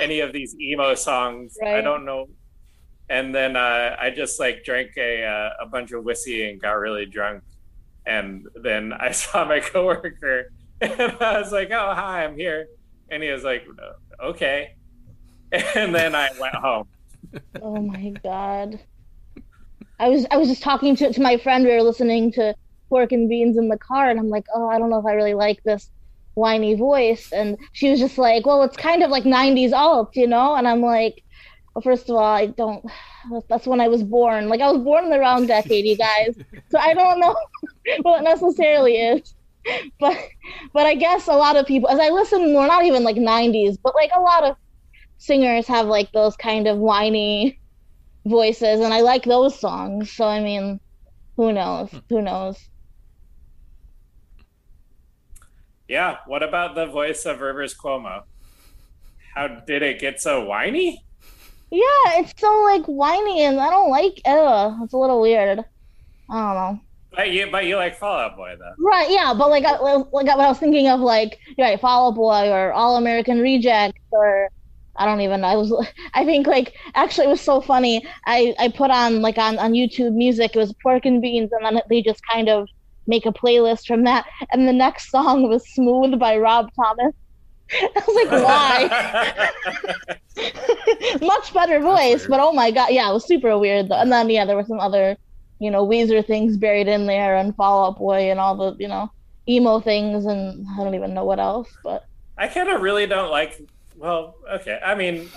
[0.00, 1.56] any of these emo songs.
[1.62, 1.76] Right.
[1.76, 2.26] I don't know.
[3.08, 6.72] And then uh, I just like drank a uh, a bunch of whiskey and got
[6.72, 7.44] really drunk.
[8.04, 12.66] And then I saw my coworker, and I was like, "Oh, hi, I'm here."
[13.10, 13.64] And he was like,
[14.20, 14.74] "Okay."
[15.52, 16.88] And then I went home.
[17.62, 18.80] oh my god!
[19.98, 21.64] I was I was just talking to to my friend.
[21.64, 22.54] We were listening to
[22.88, 25.12] Pork and Beans in the car, and I'm like, "Oh, I don't know if I
[25.12, 25.90] really like this."
[26.38, 30.26] whiny voice and she was just like well it's kind of like 90s alt you
[30.26, 31.22] know and i'm like
[31.74, 32.86] well first of all i don't
[33.48, 36.36] that's when i was born like i was born in the wrong decade you guys
[36.70, 37.34] so i don't know
[38.02, 39.34] what necessarily is
[39.98, 40.16] but
[40.72, 43.76] but i guess a lot of people as i listen more not even like 90s
[43.82, 44.56] but like a lot of
[45.18, 47.58] singers have like those kind of whiny
[48.28, 50.78] voices and i like those songs so i mean
[51.36, 51.98] who knows hmm.
[52.08, 52.68] who knows
[55.88, 56.18] Yeah.
[56.26, 58.22] What about the voice of Rivers Cuomo?
[59.34, 61.02] How did it get so whiny?
[61.70, 64.20] Yeah, it's so like whiny, and I don't like.
[64.24, 65.64] Ugh, it's a little weird.
[66.30, 66.80] I don't know.
[67.10, 69.10] But you, but you like Fall Out Boy though, right?
[69.10, 69.76] Yeah, but like, I,
[70.12, 74.48] like I was thinking of like, right, Fall Out Boy or All American Reject or
[74.98, 75.48] I don't even know.
[75.48, 75.72] I was,
[76.14, 78.06] I think like actually it was so funny.
[78.26, 80.54] I I put on like on on YouTube Music.
[80.54, 82.68] It was Pork and Beans, and then they just kind of
[83.06, 84.26] make a playlist from that.
[84.52, 87.14] And the next song was Smooth by Rob Thomas.
[87.72, 88.30] I was like,
[91.20, 91.26] why?
[91.26, 93.96] Much better voice, but oh my god, yeah, it was super weird though.
[94.00, 95.16] And then yeah, there were some other,
[95.58, 98.88] you know, Weezer things buried in there and Fall Out Boy and all the, you
[98.88, 99.10] know,
[99.48, 102.04] emo things and I don't even know what else, but
[102.38, 103.60] I kind of really don't like
[103.98, 104.80] well, okay.
[104.84, 105.28] I mean,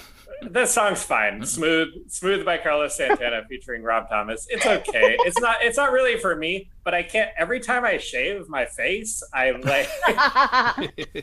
[0.41, 1.33] this song's fine.
[1.33, 1.43] Mm-hmm.
[1.43, 4.47] Smooth, smooth by Carlos Santana featuring Rob Thomas.
[4.49, 5.17] It's okay.
[5.19, 5.57] It's not.
[5.61, 6.69] It's not really for me.
[6.83, 7.29] But I can't.
[7.37, 9.87] Every time I shave my face, I'm like,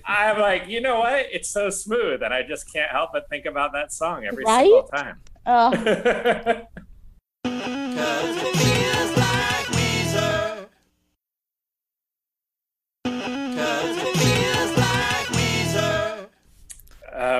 [0.05, 1.27] I'm like, you know what?
[1.33, 4.64] It's so smooth, and I just can't help but think about that song every right?
[4.64, 5.20] single time.
[5.51, 5.72] Oh.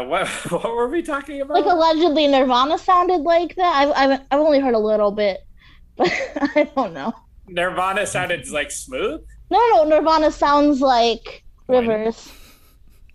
[0.09, 1.55] What what were we talking about?
[1.55, 3.77] Like allegedly Nirvana sounded like that.
[3.77, 5.47] I've I've, I've only heard a little bit,
[5.97, 7.13] but I don't know.
[7.49, 9.25] Nirvana sounded like smooth.
[9.51, 12.33] No, no, Nirvana sounds like Rivers.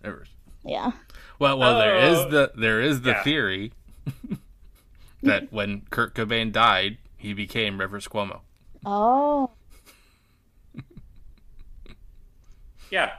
[0.03, 0.29] Rivers.
[0.65, 0.91] Yeah.
[1.39, 1.79] Well, well, oh.
[1.79, 2.29] there is oh.
[2.29, 3.23] the there is the yeah.
[3.23, 3.73] theory
[5.23, 8.41] that when Kurt Cobain died, he became Rivers Cuomo.
[8.85, 9.49] Oh.
[12.91, 13.11] yeah,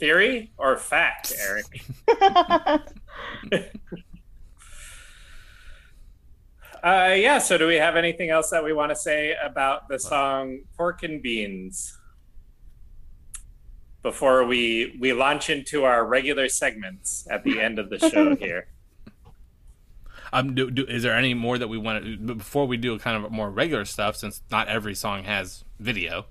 [0.00, 1.84] theory or fact, Eric?
[6.82, 7.38] Uh, yeah.
[7.38, 11.02] So, do we have anything else that we want to say about the song "Pork
[11.02, 11.98] and Beans"
[14.02, 18.68] before we we launch into our regular segments at the end of the show here?
[20.32, 23.22] Um, do, do, is there any more that we want to before we do kind
[23.24, 24.16] of more regular stuff?
[24.16, 26.26] Since not every song has video,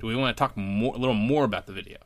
[0.00, 1.98] do we want to talk more, a little more about the video?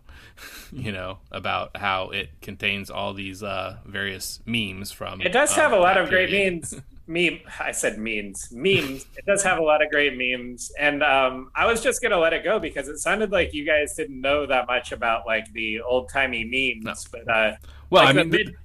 [0.73, 5.21] you know, about how it contains all these uh, various memes from.
[5.21, 6.75] It does uh, have a lot of great memes.
[7.11, 7.41] Meme.
[7.59, 8.53] I said memes.
[8.53, 9.07] Memes.
[9.17, 12.35] It does have a lot of great memes, and um, I was just gonna let
[12.35, 15.81] it go because it sounded like you guys didn't know that much about like the
[15.81, 17.09] old timey memes.
[17.11, 17.53] But uh,
[17.89, 18.57] Well, like I mean, the, mid-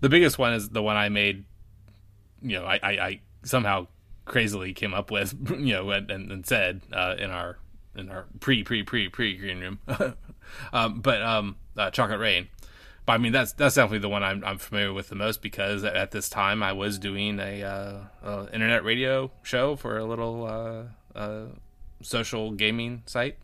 [0.00, 1.44] the biggest one is the one I made.
[2.42, 3.86] You know, I, I, I somehow
[4.24, 7.56] crazily came up with, you know, and, and, and said uh, in our
[7.94, 9.78] in our pre pre pre pre green room,
[10.72, 12.48] um, but um, uh, chocolate rain.
[13.04, 15.84] But I mean, that's that's definitely the one I'm I'm familiar with the most because
[15.84, 20.44] at, this time I was doing a, uh, uh, internet radio show for a little
[20.44, 21.46] uh, uh,
[22.02, 23.38] social gaming site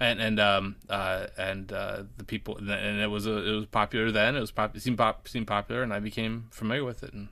[0.00, 4.10] and and um uh and uh the people and it was a, it was popular
[4.10, 7.12] then it was pop it seemed pop seemed popular and I became familiar with it
[7.12, 7.28] and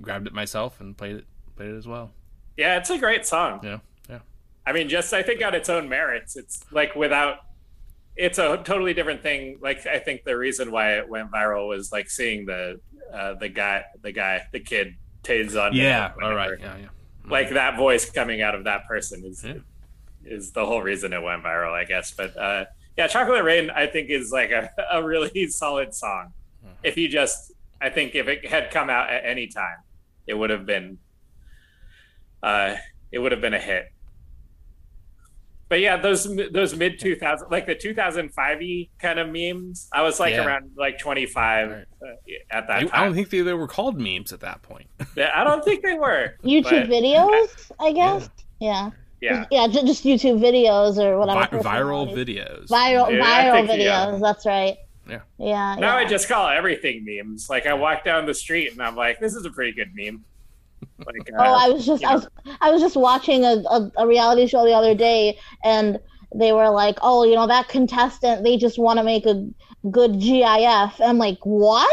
[0.00, 2.10] grabbed it myself and played it played it as well
[2.56, 3.60] yeah, it's a great song.
[3.62, 3.80] know yeah
[4.68, 7.38] I mean, just I think on its own merits, it's like without.
[8.18, 9.58] It's a totally different thing.
[9.62, 12.80] Like I think the reason why it went viral was like seeing the
[13.14, 15.72] uh, the guy, the guy, the kid Taze on.
[15.74, 16.86] yeah all right yeah yeah
[17.30, 19.54] Like that voice coming out of that person is Yeah.
[20.24, 22.12] is the whole reason it went viral, I guess.
[22.12, 22.64] But uh,
[22.96, 26.32] yeah, Chocolate Rain, I think is like a, a really solid song.
[26.64, 26.74] Mm-hmm.
[26.82, 29.78] If you just, I think if it had come out at any time,
[30.26, 30.98] it would have been,
[32.42, 32.74] uh,
[33.12, 33.86] it would have been a hit.
[35.68, 39.88] But yeah, those those mid 2000 like the 2005 y kind of memes.
[39.92, 40.46] I was like Yeah.
[40.46, 41.84] around like 25 Right.
[42.02, 42.14] uh,
[42.50, 45.30] at that I, I don't think they, they were called memes at that point Yeah,
[45.34, 46.34] I don't think they were.
[46.42, 48.30] YouTube but- videos, I guess.
[48.60, 48.90] Yeah.
[49.20, 49.46] Yeah.
[49.50, 51.58] Yeah, ju- just YouTube videos or whatever.
[51.58, 54.06] Vi- viral videos Viral, Yeah, viral think, yeah.
[54.06, 54.20] videos.
[54.20, 54.76] That's right.
[55.08, 55.20] Yeah.
[55.38, 55.74] Yeah.
[55.78, 56.04] Now yeah.
[56.04, 57.50] I just call everything memes.
[57.50, 60.24] Like I walk down the street and I'm like, this is a pretty good meme.
[60.98, 62.28] Like, uh, Oh, I was just you I was
[62.60, 65.98] I was just watching a, a, a reality show the other day, and
[66.34, 69.48] they were like, "Oh, you know that contestant, they just want to make a
[69.90, 71.88] good GIF." I'm like, "What?"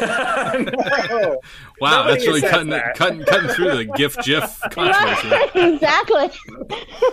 [0.00, 1.40] no.
[1.80, 2.96] wow Nobody that's really cutting, that.
[2.96, 6.30] cutting cutting through the gif gif controversy Right, exactly.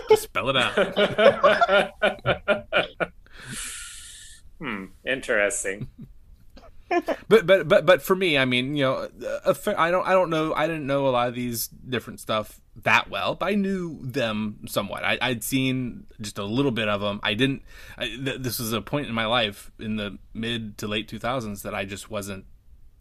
[0.08, 0.72] Just spell it out
[4.58, 4.84] hmm.
[5.04, 5.88] Interesting.
[7.28, 9.08] But but but but for me, I mean, you know,
[9.76, 13.10] I don't I don't know I didn't know a lot of these different stuff that
[13.10, 15.04] well, but I knew them somewhat.
[15.04, 17.20] I, I'd seen just a little bit of them.
[17.22, 17.62] I didn't.
[17.98, 21.18] I, th- this was a point in my life in the mid to late two
[21.18, 22.44] thousands that I just wasn't.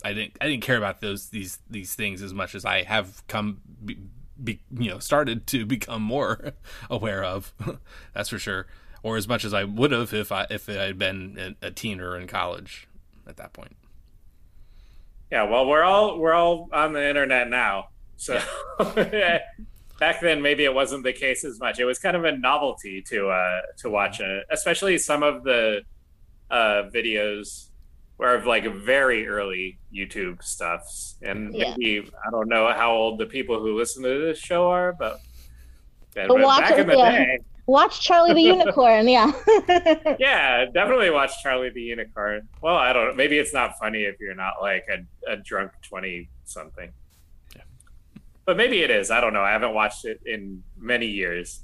[0.03, 3.25] I didn't I didn't care about those these these things as much as I have
[3.27, 3.61] come.
[3.83, 3.97] Be,
[4.41, 6.53] be, you know, started to become more
[6.89, 7.53] aware of.
[8.13, 8.67] That's for sure.
[9.03, 11.71] Or as much as I would have if I if I had been a, a
[11.71, 12.87] teen or in college
[13.27, 13.75] at that point.
[15.31, 15.43] Yeah.
[15.43, 17.85] Well, we're all we're all on the internet now.
[18.17, 18.39] So
[19.99, 21.79] back then, maybe it wasn't the case as much.
[21.79, 25.81] It was kind of a novelty to uh, to watch, uh, especially some of the
[26.49, 27.69] uh, videos
[28.17, 31.15] were of like very early YouTube stuffs.
[31.21, 31.73] And Yeah.
[31.77, 35.19] maybe I don't know how old the people who listen to this show are, but,
[36.13, 37.11] but But back it, in the yeah.
[37.11, 37.39] day,
[37.69, 39.07] Watch Charlie the Unicorn.
[39.07, 39.31] Yeah.
[40.19, 42.47] yeah, definitely watch Charlie the Unicorn.
[42.63, 43.13] Well, I don't know.
[43.13, 46.91] Maybe it's not funny if you're not like a, a drunk 20 something.
[47.55, 47.61] Yeah.
[48.45, 49.11] But maybe it is.
[49.11, 49.43] I don't know.
[49.43, 51.61] I haven't watched it in many years.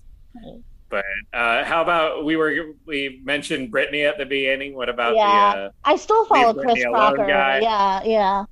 [0.89, 4.76] But uh, how about we were we mentioned Britney at the beginning?
[4.76, 5.56] What about Yeah.
[5.56, 7.26] the uh, I still follow Chris Britney Crocker.
[7.26, 7.60] guy.
[7.62, 8.43] Yeah, yeah,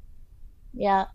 [0.73, 1.05] yeah.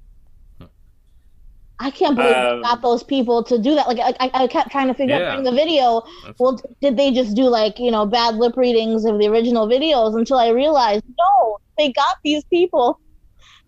[1.80, 3.86] I can't believe Um, they got those people to do that.
[3.86, 5.28] Like, I, I- I kept trying to figure Yeah.
[5.28, 6.00] out during the video.
[6.22, 9.66] That's- Well, did they just do like you know bad lip readings of the original
[9.68, 12.98] videos until I realized no, they got these people.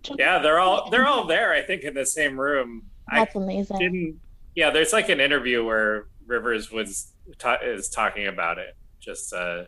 [0.05, 1.53] to- Yeah, they're all they're all there.
[1.53, 2.83] I think in the same room.
[3.13, 3.79] That's I amazing.
[3.79, 4.21] didn't.
[4.55, 8.77] Yeah, there's like an interview where Rivers was ta- is talking about it.
[9.01, 9.65] Just uh,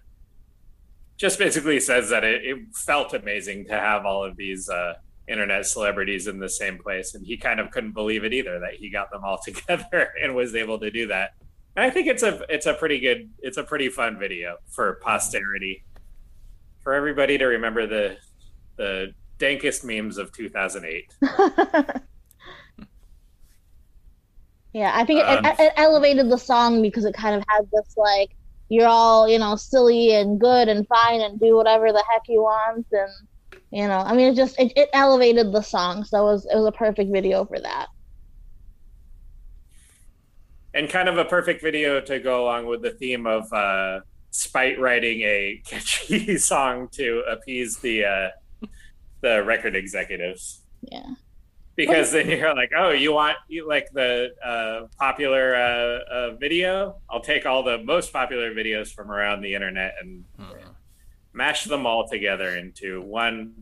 [1.16, 4.94] just basically says that it, it felt amazing to have all of these uh,
[5.28, 8.74] internet celebrities in the same place, and he kind of couldn't believe it either that
[8.74, 11.34] he got them all together and was able to do that.
[11.76, 14.94] And I think it's a it's a pretty good it's a pretty fun video for
[15.02, 15.84] posterity,
[16.82, 18.16] for everybody to remember the
[18.76, 21.14] the dankest memes of 2008.
[24.72, 27.68] yeah, I think it, Um, it, it elevated the song because it kind of had
[27.72, 28.36] this like
[28.68, 32.42] you're all you know silly and good and fine and do whatever the heck you
[32.42, 33.28] want and
[33.72, 36.56] You know, I mean, it just it, it elevated the song, so it was it
[36.56, 37.86] was a perfect video for that.
[40.74, 44.00] And kind of a perfect video to go along with the theme of uh,
[44.30, 48.28] Spite writing a catchy song to appease the uh,
[49.22, 50.62] the record executives.
[50.82, 51.14] Yeah.
[51.74, 57.00] Because then you're like, oh, you want you like the uh, popular uh, uh, video?
[57.08, 60.24] I'll take all the most popular videos from around the internet and
[61.32, 63.52] mash them all together into one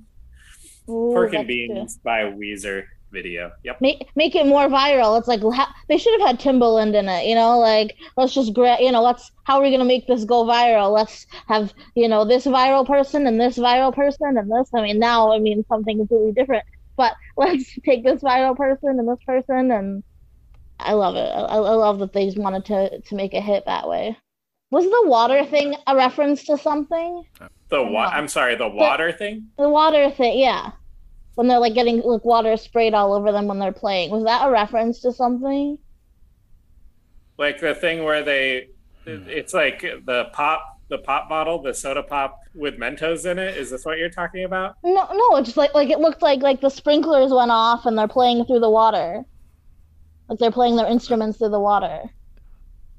[0.88, 1.68] Ooh, Pork and that's good.
[1.68, 3.50] Beans by Weezer video.
[3.64, 3.80] Yep.
[3.80, 5.18] Make make it more viral.
[5.18, 7.26] It's like ha- they should have had Timbaland in it.
[7.26, 10.24] You know, like let's just gra- you know, let's how are we gonna make this
[10.24, 10.92] go viral?
[10.92, 14.70] Let's have you know this viral person and this viral person and this.
[14.74, 16.64] I mean, now I mean something completely different.
[16.96, 20.02] But let's take this viral person and this person, and
[20.78, 21.28] I love it.
[21.28, 24.16] I, I love that they just wanted to to make a hit that way.
[24.70, 27.24] Was the water thing a reference to something?
[27.40, 29.48] Uh, The wa- I'm sorry, the water thing.
[29.56, 30.72] The water thing, yeah.
[31.34, 34.10] When they're like getting like water sprayed all over them when they're playing.
[34.10, 35.78] Was that a reference to something?
[37.40, 38.68] like the thing where they
[39.04, 39.24] hmm.
[39.26, 43.70] it's like the pop the pop bottle the soda pop with mentos in it is
[43.70, 46.60] this what you're talking about No, no, it's just like like it looked like like
[46.60, 49.24] the sprinklers went off and they're playing through the water.
[50.28, 52.02] Like they're playing their instruments through the water.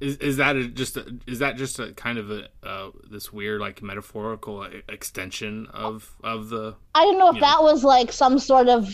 [0.02, 3.32] Is is that a, just a, is that just a kind of a uh, this
[3.32, 7.42] weird like metaphorical e- extension of of the I don't know if Yeah.
[7.42, 8.90] that was like some sort of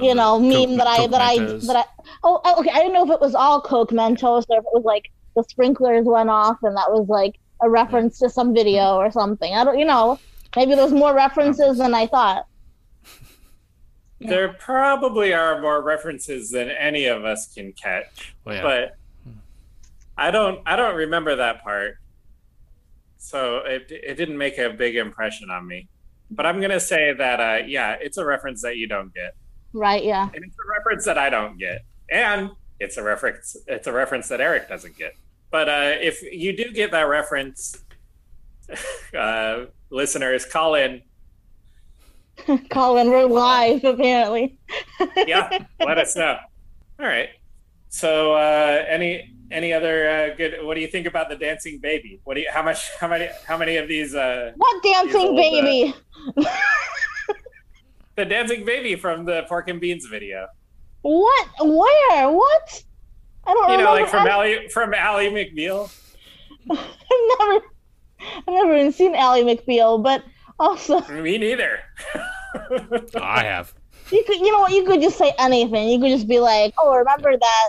[0.00, 1.66] you the know meme Coke- that I Coke that I Mentos.
[1.68, 1.84] that I
[2.24, 4.72] oh oh, okay I didn't know if it was all Coke Mentos or if it
[4.74, 8.96] was like the sprinklers went off and that was like a reference to some video
[8.96, 9.54] or something.
[9.54, 10.18] I don't you know
[10.56, 12.46] maybe there's more references than I thought.
[14.20, 18.62] there probably are more references than any of us can catch well, yeah.
[18.62, 18.96] but
[20.22, 21.96] i don't i don't remember that part.
[23.18, 25.88] So it, it didn't make a big impression on me.
[26.30, 29.34] But i'm gonna say that uh, yeah it's a reference that you don't get.
[29.72, 30.04] Right?
[30.04, 30.28] Yeah.
[30.34, 31.84] and it's a reference that i don't get.
[32.10, 35.14] And it's a reference it's a reference that eric doesn't get.
[35.50, 37.82] But uh, if you do get that reference
[39.18, 41.02] uh, listeners call in.
[42.70, 44.58] Colin, we're live apparently.
[45.26, 46.38] yeah let us know.
[47.00, 47.30] All right.
[47.88, 52.20] So uh any any other uh, good what do you think about the dancing baby
[52.24, 55.38] what do you how much how many how many of these uh What dancing old,
[55.38, 55.94] uh, baby?
[58.16, 60.46] the dancing baby from the pork and beans video
[61.02, 61.48] What?
[61.60, 62.30] Where?
[62.30, 62.82] What?
[63.46, 64.00] I don't you know remember.
[64.02, 65.92] like from I- Ally from Ally McBeal
[66.70, 66.78] I've
[67.38, 67.64] never,
[68.20, 70.22] I've never even seen Ally McBeal, but
[70.60, 71.80] also me neither
[73.20, 73.74] I have.
[74.12, 74.72] you could, you know what?
[74.72, 75.88] You could just say anything.
[75.88, 77.68] You could just be like, "Oh, remember that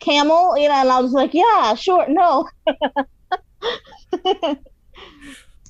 [0.00, 2.48] camel?" You know, and I was like, "Yeah, sure, no."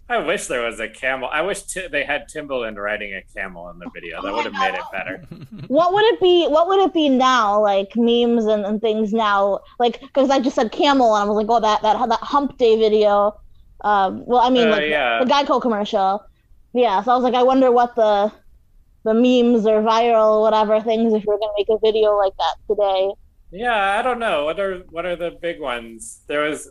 [0.09, 3.71] I wish there was a camel I wish t- they had Timbaland riding a camel
[3.71, 5.19] in the video that would have made it better
[5.67, 6.47] what would it be?
[6.47, 7.61] What would it be now?
[7.61, 11.37] Like memes and, and things now, like because I just said camel, and I was
[11.37, 13.35] like, "Oh, that that that Hump Day video."
[13.81, 16.23] Um, well, I mean, Uh, like the- the Geico commercial.
[16.73, 18.31] Yeah, so I was like, I wonder what the
[19.03, 23.11] the memes or viral whatever things if we're gonna make a video like that today.
[23.57, 24.45] Yeah, I don't know.
[24.45, 26.23] What are what are the big ones?
[26.29, 26.71] There was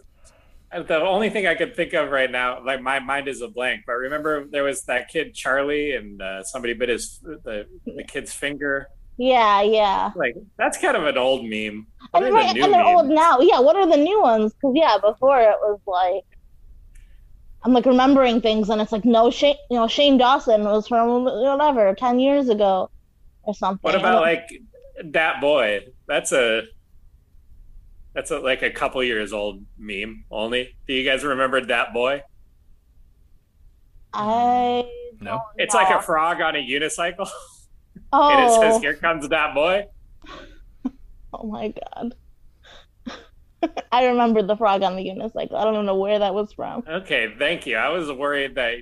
[0.71, 2.63] the only thing I could think of right now.
[2.65, 3.83] Like my mind is a blank.
[3.88, 8.33] But remember, there was that kid Charlie, and uh, somebody bit his the the kid's
[8.33, 8.89] finger.
[9.17, 10.13] Yeah, yeah.
[10.15, 11.88] Like that's kind of an old meme.
[12.11, 13.09] What And, are right, the new and they're old memes?
[13.09, 13.39] now.
[13.41, 14.53] Yeah, what are the new ones?
[14.53, 16.25] Because yeah, before it was like
[17.63, 21.25] I'm like remembering things, and it's like no Shane, you know, Shane Dawson was from
[21.25, 22.89] whatever ten years ago
[23.43, 23.81] or something.
[23.81, 24.49] What about like
[25.03, 25.81] that boy?
[26.07, 26.63] That's a
[28.16, 30.76] that's a, like a couple years old meme only.
[30.88, 32.24] Do you guys remember that boy?
[34.13, 34.89] I
[35.20, 35.32] No.
[35.32, 37.30] don't It's like a frog on a unicycle,
[38.13, 38.80] oh, and it says, oh.
[38.80, 39.86] "Here comes that boy."
[41.34, 42.16] oh my god.
[43.91, 45.55] I remember the frog on the unicycle.
[45.55, 46.84] I don't even know where that was from.
[46.88, 47.76] Okay, thank you.
[47.76, 48.76] I was worried that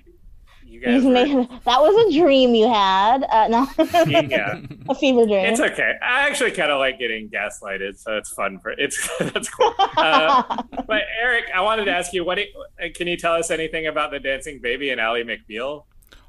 [0.74, 3.24] you You guys were made- that was a dream you had.
[3.32, 3.68] Uh, no,
[4.08, 4.60] yeah,
[4.90, 5.46] a fever dream.
[5.46, 5.94] it's okay.
[6.02, 9.74] I actually kind of like getting gaslighted, so it's fun for it's that's cool.
[9.80, 13.52] Uh, but Eric, I wanted to ask you, what do you- can you tell us
[13.52, 15.86] anything about the dancing baby and Ally McBeal?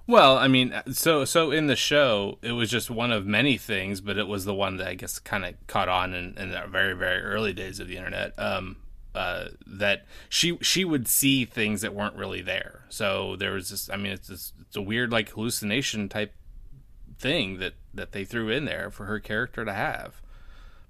[0.06, 4.02] Well, I mean, so so in the show, it was just one of many things,
[4.02, 6.62] but it was the one that I guess kind of caught on in, in the
[6.68, 8.38] very very early days of the internet.
[8.38, 8.76] Um,
[9.14, 12.84] uh, that she she would see things that weren't really there.
[12.88, 13.88] So there was this.
[13.90, 16.32] I mean, it's this, it's a weird like hallucination type
[17.18, 20.20] thing that that they threw in there for her character to have.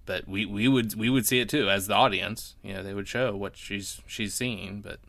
[0.07, 2.57] But we, we would we would see it too as the audience.
[2.63, 5.01] You know, they would show what she's she's seeing, but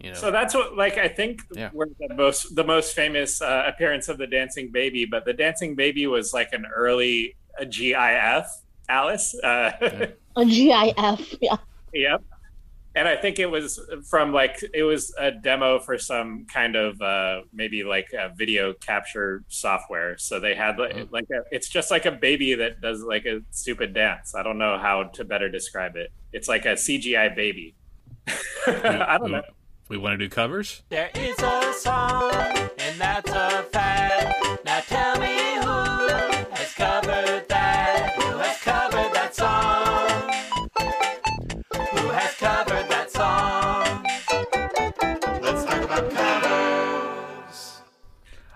[0.00, 1.70] You know, So that's what, like, I think Yeah.
[1.72, 5.74] we're the most the most famous uh, appearance of the Dancing Baby, but the Dancing
[5.74, 8.46] Baby was like an early uh, GIF.
[8.90, 10.06] Alice, uh,
[10.38, 11.34] A GIF.
[11.40, 11.56] Yeah.
[11.92, 12.22] yep.
[12.94, 13.78] And I think it was
[14.08, 18.72] from like it was a demo for some kind of uh, maybe like a video
[18.72, 20.18] capture software.
[20.18, 21.06] So they had like, Oh.
[21.10, 24.34] like a, it's just like a baby that does like a stupid dance.
[24.34, 26.10] I don't know how to better describe it.
[26.32, 27.74] It's like a CGI baby.
[28.66, 29.42] I don't know.
[29.88, 30.82] We want to do covers.
[30.90, 32.32] There is a song,
[32.78, 33.64] and that's a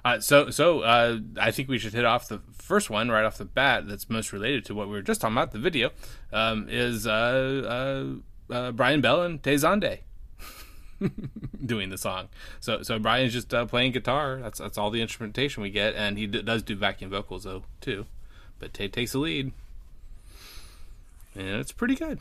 [0.05, 3.39] Uh, so, so uh, I think we should hit off the first one right off
[3.39, 3.87] the bat.
[3.87, 5.53] That's most related to what we were just talking about.
[5.53, 5.91] The video
[6.33, 8.19] um, is uh,
[8.51, 10.01] uh, uh, Brian Bell and Tay Zonday
[11.67, 12.29] doing the song.
[12.59, 14.41] So, so Brian's just uh, playing guitar.
[14.43, 17.63] That's that's all the instrumentation we get, and he d- does do backing vocals though
[17.81, 18.07] too.
[18.59, 19.53] But Tay takes the lead,
[21.35, 22.19] and it's pretty good.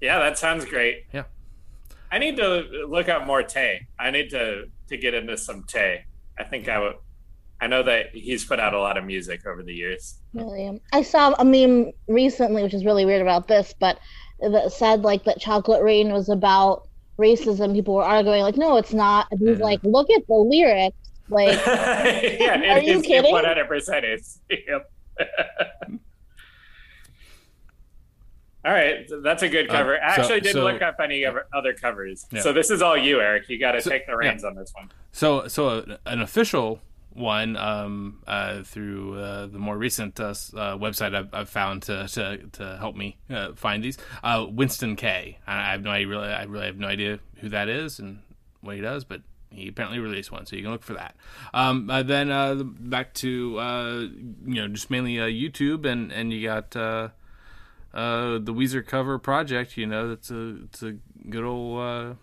[0.00, 1.04] Yeah, that sounds great.
[1.12, 1.24] Yeah.
[2.10, 3.88] I need to look up more Tay.
[3.98, 6.04] I need to to get into some Tay.
[6.38, 6.94] I think I would.
[7.60, 10.18] I know that he's put out a lot of music over the years.
[10.34, 10.80] Really.
[10.92, 13.98] I saw a meme recently, which is really weird about this, but
[14.40, 17.72] that said like that Chocolate Rain was about racism.
[17.72, 19.28] People were arguing like, no, it's not.
[19.30, 19.64] And he's Yeah.
[19.64, 20.96] like, look at the lyrics.
[21.30, 23.32] Like, yeah, Are it you is kidding?
[23.32, 24.40] One hundred percent is.
[24.50, 24.90] Yep.
[28.64, 30.02] All right, that's a good Uh, cover.
[30.02, 32.26] I so- actually didn't so- look up any other covers.
[32.30, 32.40] Yeah.
[32.40, 33.48] So this is all you, Eric.
[33.48, 34.90] You got to So- take the reins on this one.
[35.12, 36.80] So, so uh, an official
[37.12, 42.08] one um, uh, through uh, the more recent uh, uh, website I've, I've found to,
[42.08, 43.98] to, to help me uh, find these.
[44.22, 45.38] Uh, Winston K.
[45.46, 46.08] I I have no idea.
[46.08, 48.20] Really, I really have no idea who that is and
[48.62, 51.14] what he does, but he apparently released one, so you can look for that.
[51.52, 56.48] Um, then uh, back to uh, you know just mainly uh, YouTube, and and you
[56.48, 56.74] got.
[57.94, 60.96] Uh, the Weezer cover project, you know, that's a it's a
[61.30, 62.14] good old uh,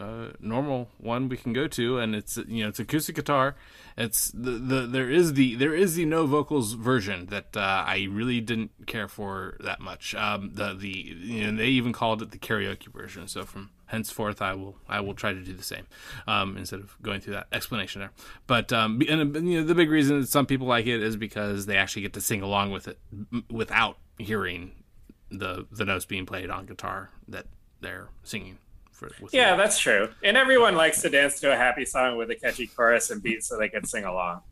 [0.00, 3.54] uh, normal one we can go to, and it's you know it's acoustic guitar.
[3.96, 8.08] It's the, the there is the there is the no vocals version that uh, I
[8.10, 10.14] really didn't care for that much.
[10.16, 13.28] Um, the the you know they even called it the karaoke version.
[13.28, 15.86] So from henceforth, I will I will try to do the same
[16.26, 18.10] um, instead of going through that explanation there.
[18.48, 21.66] But um, and you know the big reason that some people like it is because
[21.66, 22.98] they actually get to sing along with it
[23.48, 24.72] without hearing
[25.38, 27.46] the the notes being played on guitar that
[27.80, 28.58] they're singing.
[28.92, 30.10] For, with Yeah, that's true.
[30.22, 33.42] And everyone likes to dance to a happy song with a catchy chorus and beat
[33.42, 34.42] so they can sing along.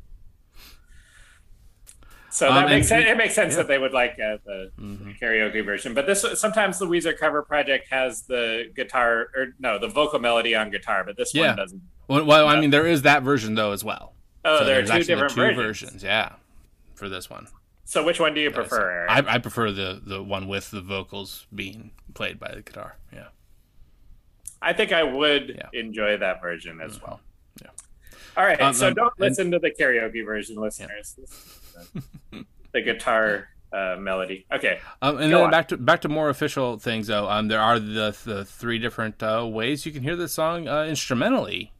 [2.31, 3.05] So that Um, makes sense.
[3.07, 3.59] It makes sense yeah.
[3.59, 5.19] that they would like uh, the Mhm.
[5.21, 5.93] karaoke version.
[5.95, 10.55] But this sometimes the Weezer cover project has the guitar or no, the vocal melody
[10.55, 11.49] on guitar, but this Yeah.
[11.49, 11.83] one doesn't.
[12.09, 14.15] Well, well, I mean, there is that version though as well.
[14.45, 16.03] Oh, So there are two different two versions.
[16.03, 16.33] Yeah,
[16.95, 17.47] for this one.
[17.93, 18.91] So which one do you Yeah, prefer?
[18.91, 19.11] Eric?
[19.29, 22.97] I, I prefer the the one with the vocals being played by the guitar.
[23.13, 23.27] Yeah.
[24.63, 25.79] I think I would Yeah.
[25.79, 27.21] enjoy that version as well.
[27.61, 27.69] Yeah.
[28.35, 31.19] All right, Um, so um, don't listen to the karaoke version, listeners.
[32.33, 34.47] The, the guitar uh, melody.
[34.51, 34.81] Okay.
[35.03, 35.51] Um, and then on.
[35.51, 37.29] back to back to more official things though.
[37.29, 40.85] Um, there are the the three different uh, ways you can hear this song uh,
[40.85, 41.75] instrumentally,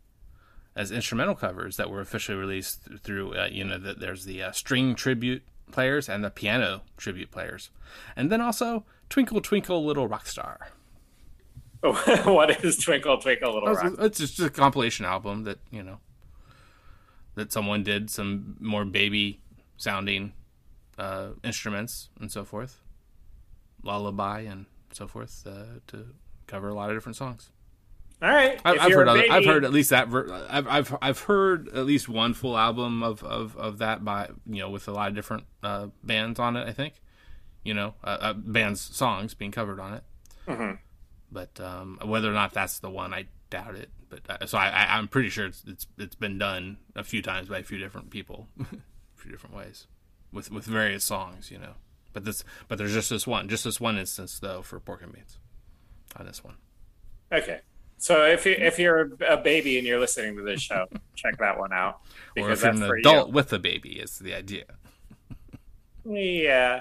[0.77, 3.35] as instrumental covers that were officially released th- through.
[3.35, 7.71] Uh, you know, that there's the uh, string tribute players and the piano tribute players,
[8.17, 10.69] and then also Twinkle Twinkle Little Rock Star.
[11.81, 13.95] what is Twinkle Twinkle Little Rock?
[14.01, 15.99] It's just a compilation album that you know
[17.35, 19.41] that someone did some more baby
[19.77, 20.33] sounding
[20.99, 22.81] uh, instruments and so forth,
[23.83, 26.07] lullaby and so forth uh, to
[26.47, 27.51] cover a lot of different songs.
[28.23, 28.61] All right.
[28.65, 32.09] I've you're heard I've heard at least that ver- I've, I've I've heard at least
[32.09, 35.45] one full album of, of, of that by you know with a lot of different
[35.63, 36.69] uh, bands on it.
[36.69, 36.95] I think
[37.65, 40.05] you know uh, uh, bands songs being covered on it.
[40.47, 40.79] Mhm.
[41.33, 43.91] But um, whether or not that's the one, I doubt it.
[44.09, 47.23] But uh, so I, I, I'm pretty sure it's, it's it's been done a few
[47.23, 48.67] times by a few different people, a
[49.17, 49.89] few different ways,
[50.33, 51.73] with with various songs, you know.
[52.13, 55.13] But this but there's just this one, just this one instance though for Pork and
[55.13, 55.39] Beans
[56.15, 56.55] on this one.
[57.33, 57.61] Okay.
[58.03, 61.57] So if you if you're a baby and you're listening to this show, check that
[61.57, 62.01] one out
[62.37, 64.65] Or because if you're an adult with a baby, is the idea.
[66.05, 66.81] Yeah.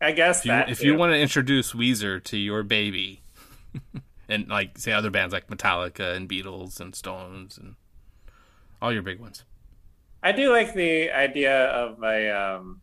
[0.00, 3.22] I guess If you, that if you want to introduce Weezer to your baby,
[4.28, 7.74] and like say other bands like Metallica and Beatles and Stones and
[8.80, 9.42] all your big ones.
[10.22, 12.82] I do like the idea of a um,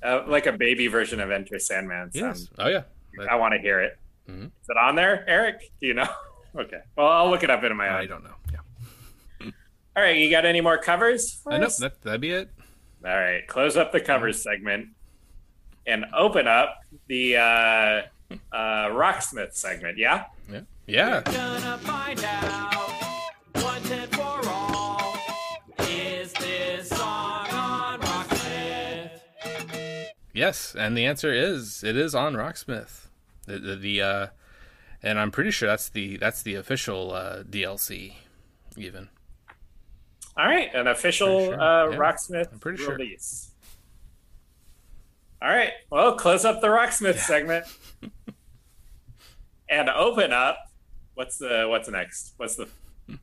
[0.00, 2.12] uh, like a baby version of Enter Sandman.
[2.12, 2.48] Sound.
[2.56, 2.82] Oh yeah.
[3.28, 3.98] I want to hear it.
[4.28, 4.50] Is Mhm.
[4.68, 5.70] it on there, Eric?
[5.80, 6.08] Do you know?
[6.56, 6.80] Okay.
[6.96, 8.08] Well, I'll look it up in my I own.
[8.08, 8.34] don't know.
[8.50, 9.50] Yeah.
[9.96, 10.16] All right.
[10.16, 11.34] You got any more covers?
[11.34, 11.76] for I know us?
[11.76, 12.50] that that'd be it.
[13.04, 13.46] All right.
[13.46, 14.88] Close up the covers segment
[15.86, 17.40] and open up the uh,
[18.50, 19.98] uh, Rocksmith segment.
[19.98, 20.24] Yeah.
[20.50, 20.60] Yeah.
[20.86, 21.20] Yeah.
[21.26, 22.90] Gonna find out
[23.56, 25.16] once and for all.
[25.80, 29.20] Is this song on Rocksmith?
[30.32, 33.07] Yes, and the answer is it is on Rocksmith.
[33.48, 34.26] The the, the uh,
[35.02, 38.14] and I'm pretty sure that's the that's the official uh, DLC,
[38.76, 39.08] even.
[40.36, 40.72] All right.
[40.74, 41.96] An official sure, uh, yeah.
[41.96, 42.94] Rocksmith I'm pretty sure.
[42.94, 43.50] release.
[45.42, 45.72] All right.
[45.90, 47.64] Well, close up the Rocksmith segment
[49.70, 50.58] and open up.
[51.14, 52.34] What's the what's next?
[52.36, 52.68] What's the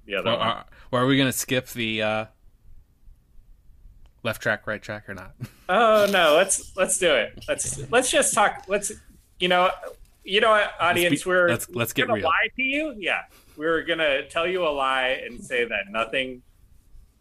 [0.06, 0.48] the other Well, one?
[0.48, 2.26] are, well, are we gonna skip the uh,
[4.24, 5.34] left track, right track, or not?
[5.70, 7.44] Oh no, let's let's do it.
[7.48, 8.64] Let's let's just talk.
[8.68, 8.92] Let's
[9.40, 9.70] you know
[10.26, 12.26] you know what, audience be- we're let's- let's get gonna real.
[12.26, 12.94] lie to you.
[12.98, 13.22] Yeah,
[13.56, 16.42] we're gonna tell you a lie and say that nothing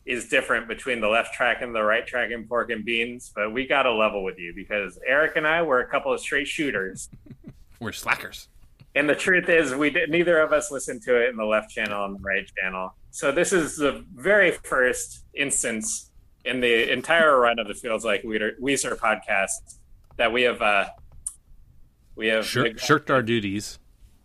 [0.06, 3.32] is different between the left track and the right track in pork and beans.
[3.34, 6.20] But we got to level with you because Eric and I were a couple of
[6.20, 7.08] straight shooters,
[7.80, 8.48] We're slackers.
[8.94, 11.70] and the truth is we did neither of us listened to it in the left
[11.70, 12.94] channel and the right channel.
[13.12, 16.10] So this is the very first instance
[16.44, 19.78] in the entire run of the Feels Like Weezer podcast
[20.16, 20.86] that we have uh
[22.16, 23.78] we have Shirk, shirked our duties.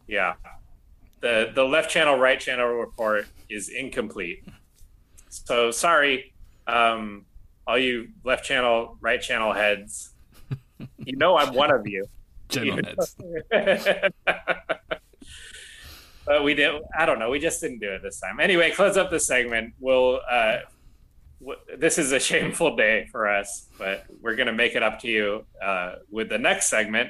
[0.07, 0.35] yeah.
[1.21, 4.43] The the left channel right channel report is incomplete.
[5.29, 6.33] So sorry
[6.67, 7.25] um
[7.67, 10.13] all you left channel right channel heads.
[11.05, 12.05] You know i'm one of you.
[12.47, 13.15] General heads.
[16.25, 18.39] but we did i don't know we just didn't do it this time.
[18.39, 19.73] Anyway close up the segment.
[19.79, 20.57] We'll uh
[21.41, 25.07] w- this is a shameful day for us but we're gonna make it up to
[25.09, 27.09] you uh with the next segment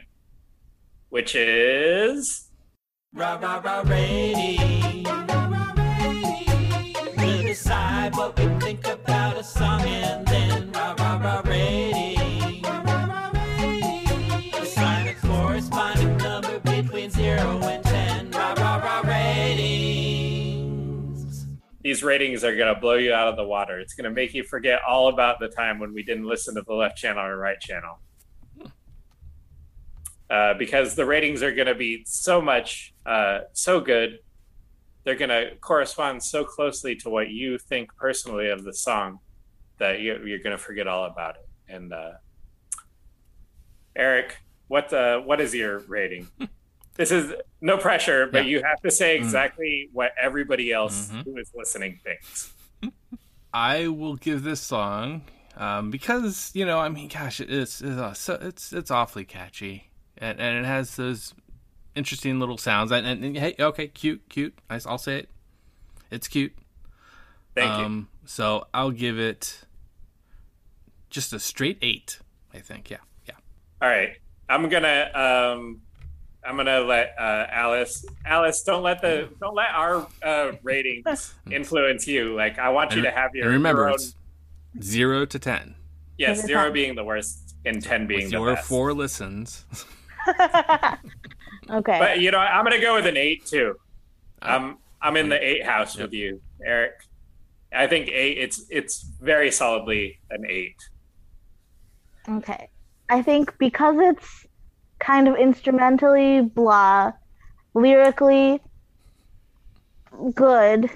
[1.09, 2.49] which is
[3.13, 5.03] rah rah rating.
[7.17, 12.65] We'll decide what we think about a song and then rah rah rating.
[14.53, 18.29] Assign a corresponding number between zero and ten.
[18.31, 20.19] Rah rah rah ratings.
[21.81, 23.79] these ratings are going to blow you out of the water.
[23.79, 26.61] It's going to make you forget all about the time when we didn't listen to
[26.67, 27.99] the left channel or right channel.
[30.29, 34.19] Uh, because the ratings are going to be so much, uh, so good.
[35.03, 39.19] They're going to correspond so closely to what you think personally of the song
[39.79, 41.73] that you, you're going to forget all about it.
[41.73, 42.11] And uh,
[43.95, 46.27] Eric, what uh, what is your rating?
[46.95, 48.49] this is no pressure, but Yeah.
[48.51, 49.23] you have to say Mm.
[49.23, 51.23] exactly what everybody else Mhm.
[51.25, 52.53] who is listening thinks.
[53.53, 55.23] I will give this song
[55.57, 59.25] um, because you know, I mean, gosh, it is it's uh, so, it's it's awfully
[59.25, 59.88] catchy,
[60.19, 61.33] and, and it has those
[61.95, 62.91] interesting little sounds.
[62.91, 64.57] And, and, and, hey, okay, cute, cute.
[64.69, 65.29] I, I'll say it.
[66.11, 66.53] It's cute.
[67.55, 67.85] Thank you.
[67.85, 69.61] um, So I'll give it
[71.09, 72.19] just a straight eight.
[72.53, 72.89] I think.
[72.89, 72.97] Yeah,
[73.27, 73.35] yeah.
[73.81, 74.09] All right,
[74.49, 75.81] I'm gonna um,
[76.43, 78.05] I'm gonna let uh, Alice.
[78.25, 82.35] Alice, don't let the don't let our uh, ratings influence you.
[82.35, 84.15] Like I want you to have your and remember, your own- it's
[84.81, 85.75] zero to ten.
[86.17, 88.67] yes, Every zero being the worst and ten being With the your best.
[88.67, 89.65] four listens.
[91.69, 91.99] okay.
[91.99, 93.75] But you know, I'm gonna go with an eight too.
[94.41, 94.55] Ah.
[94.55, 96.93] I'm I'm in the eight house with you, Eric.
[97.73, 98.37] I think eight.
[98.37, 100.75] It's it's very solidly an eight.
[102.27, 102.69] Okay.
[103.09, 104.45] I think because it's
[104.99, 107.11] kind of instrumentally blah,
[107.73, 108.61] lyrically
[110.35, 110.89] good,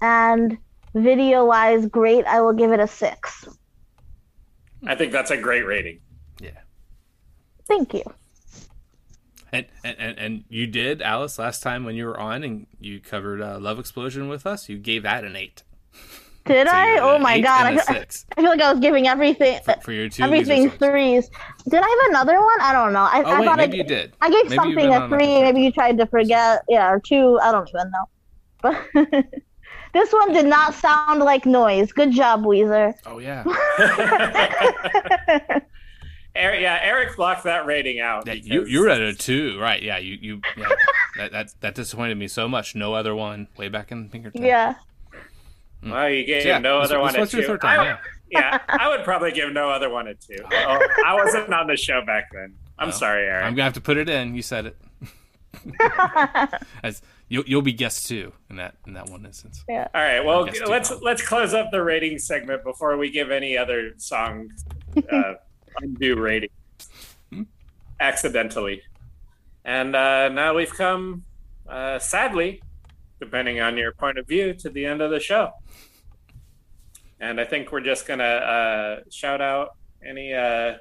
[0.00, 0.58] and
[0.94, 3.46] video wise great, I will give it a six.
[4.86, 6.00] I think that's a great rating.
[6.40, 6.60] Yeah.
[7.66, 8.02] Thank you.
[9.54, 9.66] And,
[9.98, 13.58] and and you did, Alice, last time when you were on and you covered uh,
[13.58, 14.68] Love Explosion with us.
[14.68, 15.62] You gave that an eight.
[16.46, 16.98] Did So I?
[17.00, 17.66] Oh my god!
[17.66, 18.04] I feel,
[18.36, 20.22] I feel like I was giving everything, for, for your two.
[20.22, 21.30] everything threes.
[21.68, 22.60] Did I have another one?
[22.60, 23.00] I don't know.
[23.10, 24.12] I, Oh I wait, thought maybe I, you did.
[24.20, 25.40] I gave Maybe something a three.
[25.40, 26.62] Maybe you tried to forget.
[26.68, 27.38] Yeah, or two.
[27.42, 28.08] I don't even know.
[28.60, 28.78] But
[29.94, 31.92] this one did not sound like noise.
[31.92, 32.92] Good job, Weezer.
[33.06, 33.42] Oh yeah.
[36.36, 38.26] Eric, yeah, Eric blocked that rating out.
[38.26, 39.80] Yeah, you because- you were at a two, right?
[39.82, 40.68] Yeah, you you yeah.
[41.16, 42.74] that, that that disappointed me so much.
[42.74, 44.42] No other one way back in Pinkerton.
[44.44, 44.74] Yeah.
[45.82, 47.80] Well, you gave So, yeah, no this- other this one a was your third time,
[47.80, 47.98] I- yeah.
[48.30, 50.38] yeah, I would probably give no other one a two.
[50.52, 52.54] Oh, I wasn't on the show back then.
[52.78, 53.44] I'm Well, sorry, Eric.
[53.44, 54.34] I'm gonna have to put it in.
[54.34, 54.76] You said it.
[56.82, 59.62] As you'll you'll be guest two in that in that one instance.
[59.68, 59.86] Yeah.
[59.94, 63.92] All right, well, let's let's close up the rating segment before we give any other
[63.98, 64.64] songs
[65.10, 65.34] uh,
[65.80, 66.50] undue rating
[68.00, 68.82] accidentally.
[69.64, 71.24] And uh, now we've come,
[71.68, 72.62] uh, sadly,
[73.20, 75.50] depending on your point of view, to the end of the show.
[77.20, 80.74] And I think we're just gonna uh, shout out any uh,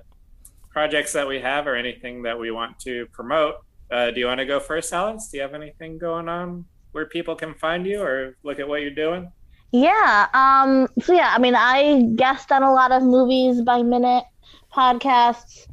[0.69, 3.55] projects that we have or anything that we want to promote.
[3.89, 5.29] Uh, do you want to go first, Alice?
[5.29, 8.81] Do you have anything going on where people can find you or look at what
[8.81, 9.31] you're doing?
[9.71, 10.27] Yeah.
[10.33, 14.23] Um, so yeah, I mean, I guest on a lot of movies by minute
[14.75, 15.67] podcasts,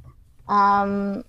[0.48, 1.24] um,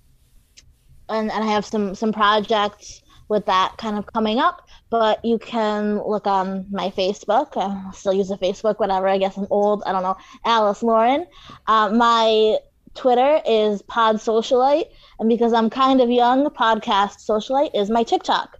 [1.08, 4.68] and and I have some some projects with that kind of coming up.
[4.90, 7.56] But you can look on my Facebook.
[7.56, 9.08] I still use the Facebook, whatever.
[9.08, 9.82] I guess I'm old.
[9.86, 10.16] I don't know.
[10.44, 11.26] Alice Lauren.
[11.66, 12.58] Uh, my
[12.94, 18.58] Twitter is Pod Socialite, and because I'm kind of young, Podcast Socialite is my TikTok.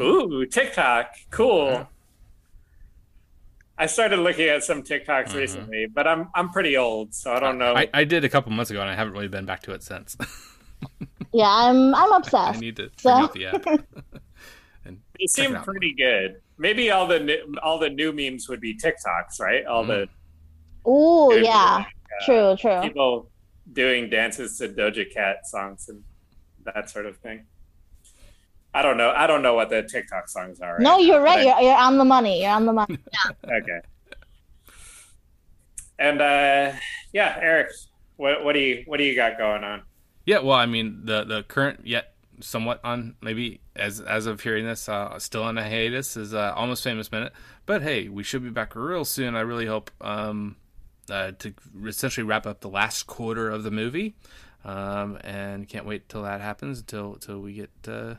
[0.00, 1.14] Ooh, TikTok.
[1.30, 1.66] Cool.
[1.66, 1.84] Yeah.
[3.80, 5.34] I started looking at some TikToks Mhm.
[5.34, 7.74] recently, but I'm I'm pretty old, so I don't know.
[7.74, 9.82] I, I did a couple months ago, and I haven't really been back to it
[9.82, 10.16] since.
[11.32, 12.34] Yeah, I'm I'm obsessed.
[12.34, 12.60] I obsessed.
[12.60, 13.66] need to bring So- out the app.
[14.84, 15.64] and they check it seem out.
[15.64, 16.40] pretty good.
[16.58, 19.64] Maybe all the new, all the new memes would be TikToks, right?
[19.66, 20.08] All the
[20.88, 21.84] Ooh, Dude, yeah,
[22.24, 22.80] true, true.
[22.82, 23.30] people
[23.72, 26.02] doing dances to Doja Cat songs and
[26.64, 27.44] that sort of thing.
[28.72, 29.10] I don't know.
[29.10, 30.78] I don't know what the TikTok songs are.
[30.78, 31.44] No, you're now, right.
[31.44, 32.42] You're, you're on the money.
[32.42, 32.98] You're on the money.
[33.48, 33.80] I- okay.
[35.98, 36.72] And uh,
[37.12, 37.68] yeah, Eric,
[38.16, 39.82] what what do you what do you got going on?
[40.24, 44.64] Yeah, well, I mean, the the current yet somewhat on maybe as as of hearing
[44.64, 47.32] this, uh, still on a hiatus is uh, almost famous minute.
[47.66, 49.36] But hey, we should be back real soon.
[49.36, 50.56] I really hope um,
[51.10, 51.52] uh, to
[51.86, 54.14] essentially wrap up the last quarter of the movie,
[54.64, 57.70] um, and can't wait till that happens until until we get.
[57.86, 58.14] Uh,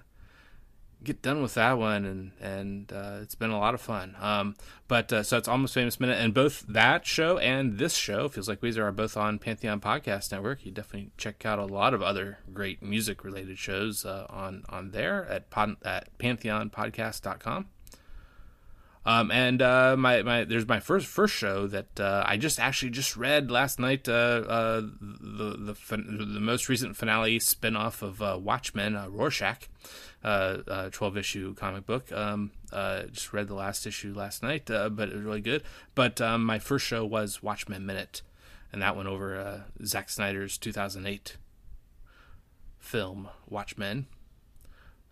[1.03, 4.15] get done with that one and and uh, it's been a lot of fun.
[4.19, 4.55] Um
[4.87, 8.47] but uh, so it's almost famous minute and both that show and this show feels
[8.47, 10.65] like weezer are both on pantheon podcast network.
[10.65, 14.91] You definitely check out a lot of other great music related shows uh, on on
[14.91, 17.67] there at pod, at pantheonpodcast.com
[19.05, 22.91] um, and uh, my, my there's my first first show that uh, I just actually
[22.91, 28.21] just read last night uh, uh, the the fin- the most recent finale spin-off of
[28.21, 29.67] uh, Watchmen uh, Rorschach
[30.21, 32.11] 12 issue comic book.
[32.11, 32.51] Um,
[33.11, 35.63] just read the last issue last night but it was really good.
[35.95, 38.21] But um, my first show was Watchmen Minute
[38.71, 41.37] and that went over Zack Snyder's 2008
[42.77, 44.05] film Watchmen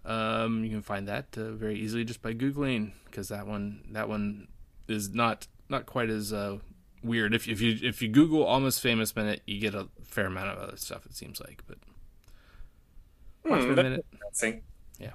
[0.06, 4.10] um, you can find that uh, very easily just by googling because that one that
[4.10, 4.47] one
[4.88, 6.58] is not not quite as uh,
[7.04, 7.34] weird.
[7.34, 10.58] If if you if you Google almost famous minute, you get a fair amount of
[10.60, 11.06] other stuff.
[11.06, 11.78] It seems like, but
[13.45, 14.64] Watchmen Hmm, that's minute.
[15.00, 15.12] Yeah.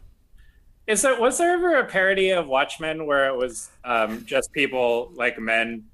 [0.86, 5.10] Is there was there ever a parody of Watchmen where it was um, just people
[5.14, 5.84] like men,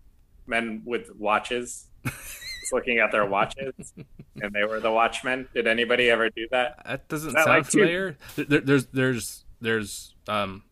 [0.47, 1.87] men with watches,
[2.71, 3.93] just looking at their watches,
[4.41, 5.49] and they were the Watchmen?
[5.55, 6.83] Did anybody ever do that?
[6.87, 8.17] That doesn't Not sound like familiar.
[8.37, 10.63] There, there- there's there's there's um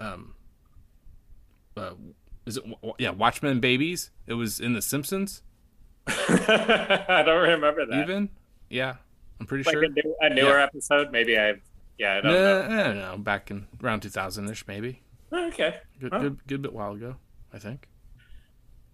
[0.00, 0.34] um
[1.76, 1.92] uh,
[2.46, 2.64] is it
[2.98, 4.10] yeah Watchmen babies?
[4.26, 5.42] It was in The Simpsons.
[6.06, 8.02] I don't remember that.
[8.02, 8.30] Even
[8.68, 8.96] yeah,
[9.38, 9.84] I'm pretty like sure.
[9.84, 11.54] a, new, a newer episode, maybe I.
[11.98, 13.16] Yeah, I don't No, I don't know.
[13.18, 15.02] Back in around 2000ish, maybe.
[15.30, 15.48] know.
[15.48, 15.76] Okay.
[16.00, 16.20] Good, Oh.
[16.20, 17.16] good, good bit while ago,
[17.52, 17.88] I think.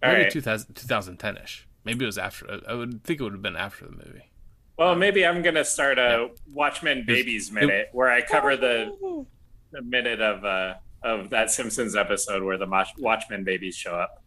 [0.03, 0.31] All Maybe right.
[0.31, 1.61] 2000, 2010ish.
[1.83, 2.59] Maybe it was after.
[2.67, 4.29] I would think it would have been after the movie.
[4.77, 9.25] Well, maybe I'm gonna start a Watchmen Babies minute where I cover the
[9.71, 12.67] the minute of uh of that Simpsons episode where the
[12.99, 14.21] Watchmen babies show up.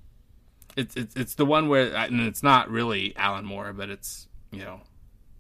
[0.77, 4.65] It's it's it's the one where and it's not really Alan Moore, but it's you
[4.65, 4.81] know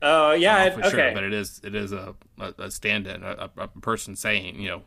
[0.02, 0.90] Oh yeah, I'm I- not for okay.
[0.90, 4.60] sure, but it is it is a a, a stand-in, a, a a person saying
[4.60, 4.82] you know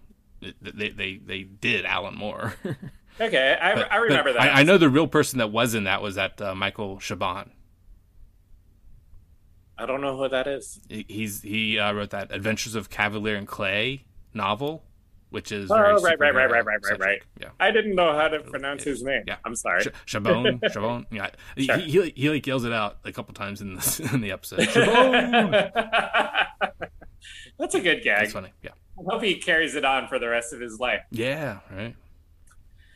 [0.61, 2.53] they they they did Alan Moore.
[3.19, 4.41] okay, I, But- I remember that.
[4.41, 7.49] I, I know the real person that was in that was that uh, Michael Chabon.
[9.77, 10.79] I don't know who that is.
[10.89, 14.83] He's he uh, wrote that Adventures of Kavalier and Clay novel,
[15.31, 16.99] which is Oh, right, right, right, right, right, right, superhero-centric.
[17.01, 17.21] right.
[17.41, 17.49] Yeah.
[17.59, 19.23] I didn't know how to pronounce his name.
[19.27, 19.37] Yeah.
[19.43, 19.81] I'm sorry.
[19.83, 21.31] Sh- Chabon, Chabon, yeah.
[21.55, 21.77] He, Sure.
[21.77, 24.59] he, he like yells it out a couple times in the in the episode.
[24.59, 25.71] Chabon.
[27.59, 28.19] That's a good gag.
[28.21, 28.51] That's funny.
[28.61, 28.71] Yeah.
[28.99, 31.01] I hope he carries it on for the rest of his life.
[31.09, 31.59] Yeah.
[31.71, 31.95] Right.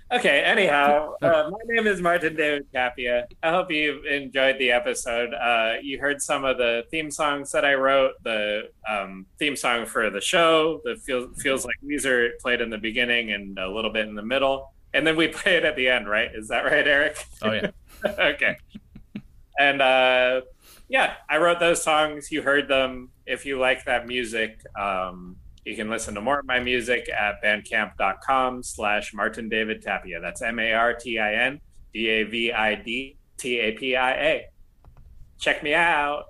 [0.10, 3.28] Okay, anyhow, uh, my name is Martin David Tapia.
[3.44, 5.34] I hope you enjoyed the episode.
[5.34, 9.86] Uh, you heard some of the theme songs that I wrote, the um, theme song
[9.86, 13.92] for the show, the feel, Feels Like Weezer played in the beginning and a little
[13.92, 14.72] bit in the middle.
[14.94, 16.32] And then we play it at the end, right?
[16.34, 17.18] Is that right, Eric?
[17.42, 17.72] Oh yeah.
[18.06, 18.56] okay.
[19.60, 20.42] And uh,
[20.88, 22.32] yeah, I wrote those songs.
[22.32, 23.10] You heard them.
[23.26, 25.36] If you like that music, um,
[25.68, 30.20] you can listen to more of my music at bandcamp.com slash Martin David Tapia.
[30.22, 31.60] That's M A R T I N
[31.94, 34.46] D A V I D T A P I A.
[35.40, 36.26] Check me out.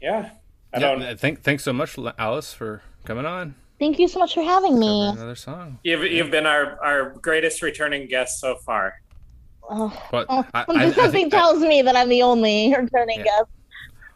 [0.00, 0.30] Yeah.
[0.74, 3.54] I Yeah, don't Thank, thanks so much, Alice, for coming on.
[3.78, 5.08] Thank you so much for having me.
[5.08, 5.78] another song.
[5.82, 8.94] You've you've been our our greatest returning guest so far.
[9.68, 13.20] Oh, But oh, I, I, I something think, tells me that I'm the only returning
[13.20, 13.40] Yeah.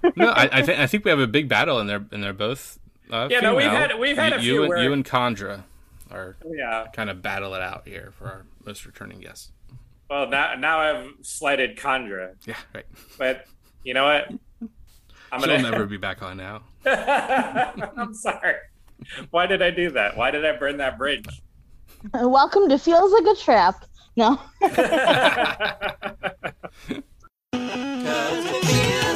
[0.03, 0.17] guest.
[0.17, 2.33] no, I, I think I think we have a big battle, and they're and they're
[2.33, 2.79] both.
[3.11, 5.05] Uh, Yeah, no, we've had- we've had you, a you few and where- you and
[5.05, 5.63] Condra
[6.11, 6.87] are Yeah.
[6.93, 9.53] kind of battle it out here for our most returning guests.
[10.11, 12.87] Well, now now I've slighted Condra, Yeah, right.
[13.19, 13.47] but
[13.85, 14.29] you know what?
[15.33, 16.63] I'm She'll gonna never be back on now.
[16.87, 18.55] I'm sorry.
[19.31, 20.17] Why did I do that?
[20.17, 21.27] Why did I burn that bridge?
[22.15, 23.85] Welcome to Feels Like a Trap.
[24.17, 24.37] No.
[27.53, 29.16] Cause it's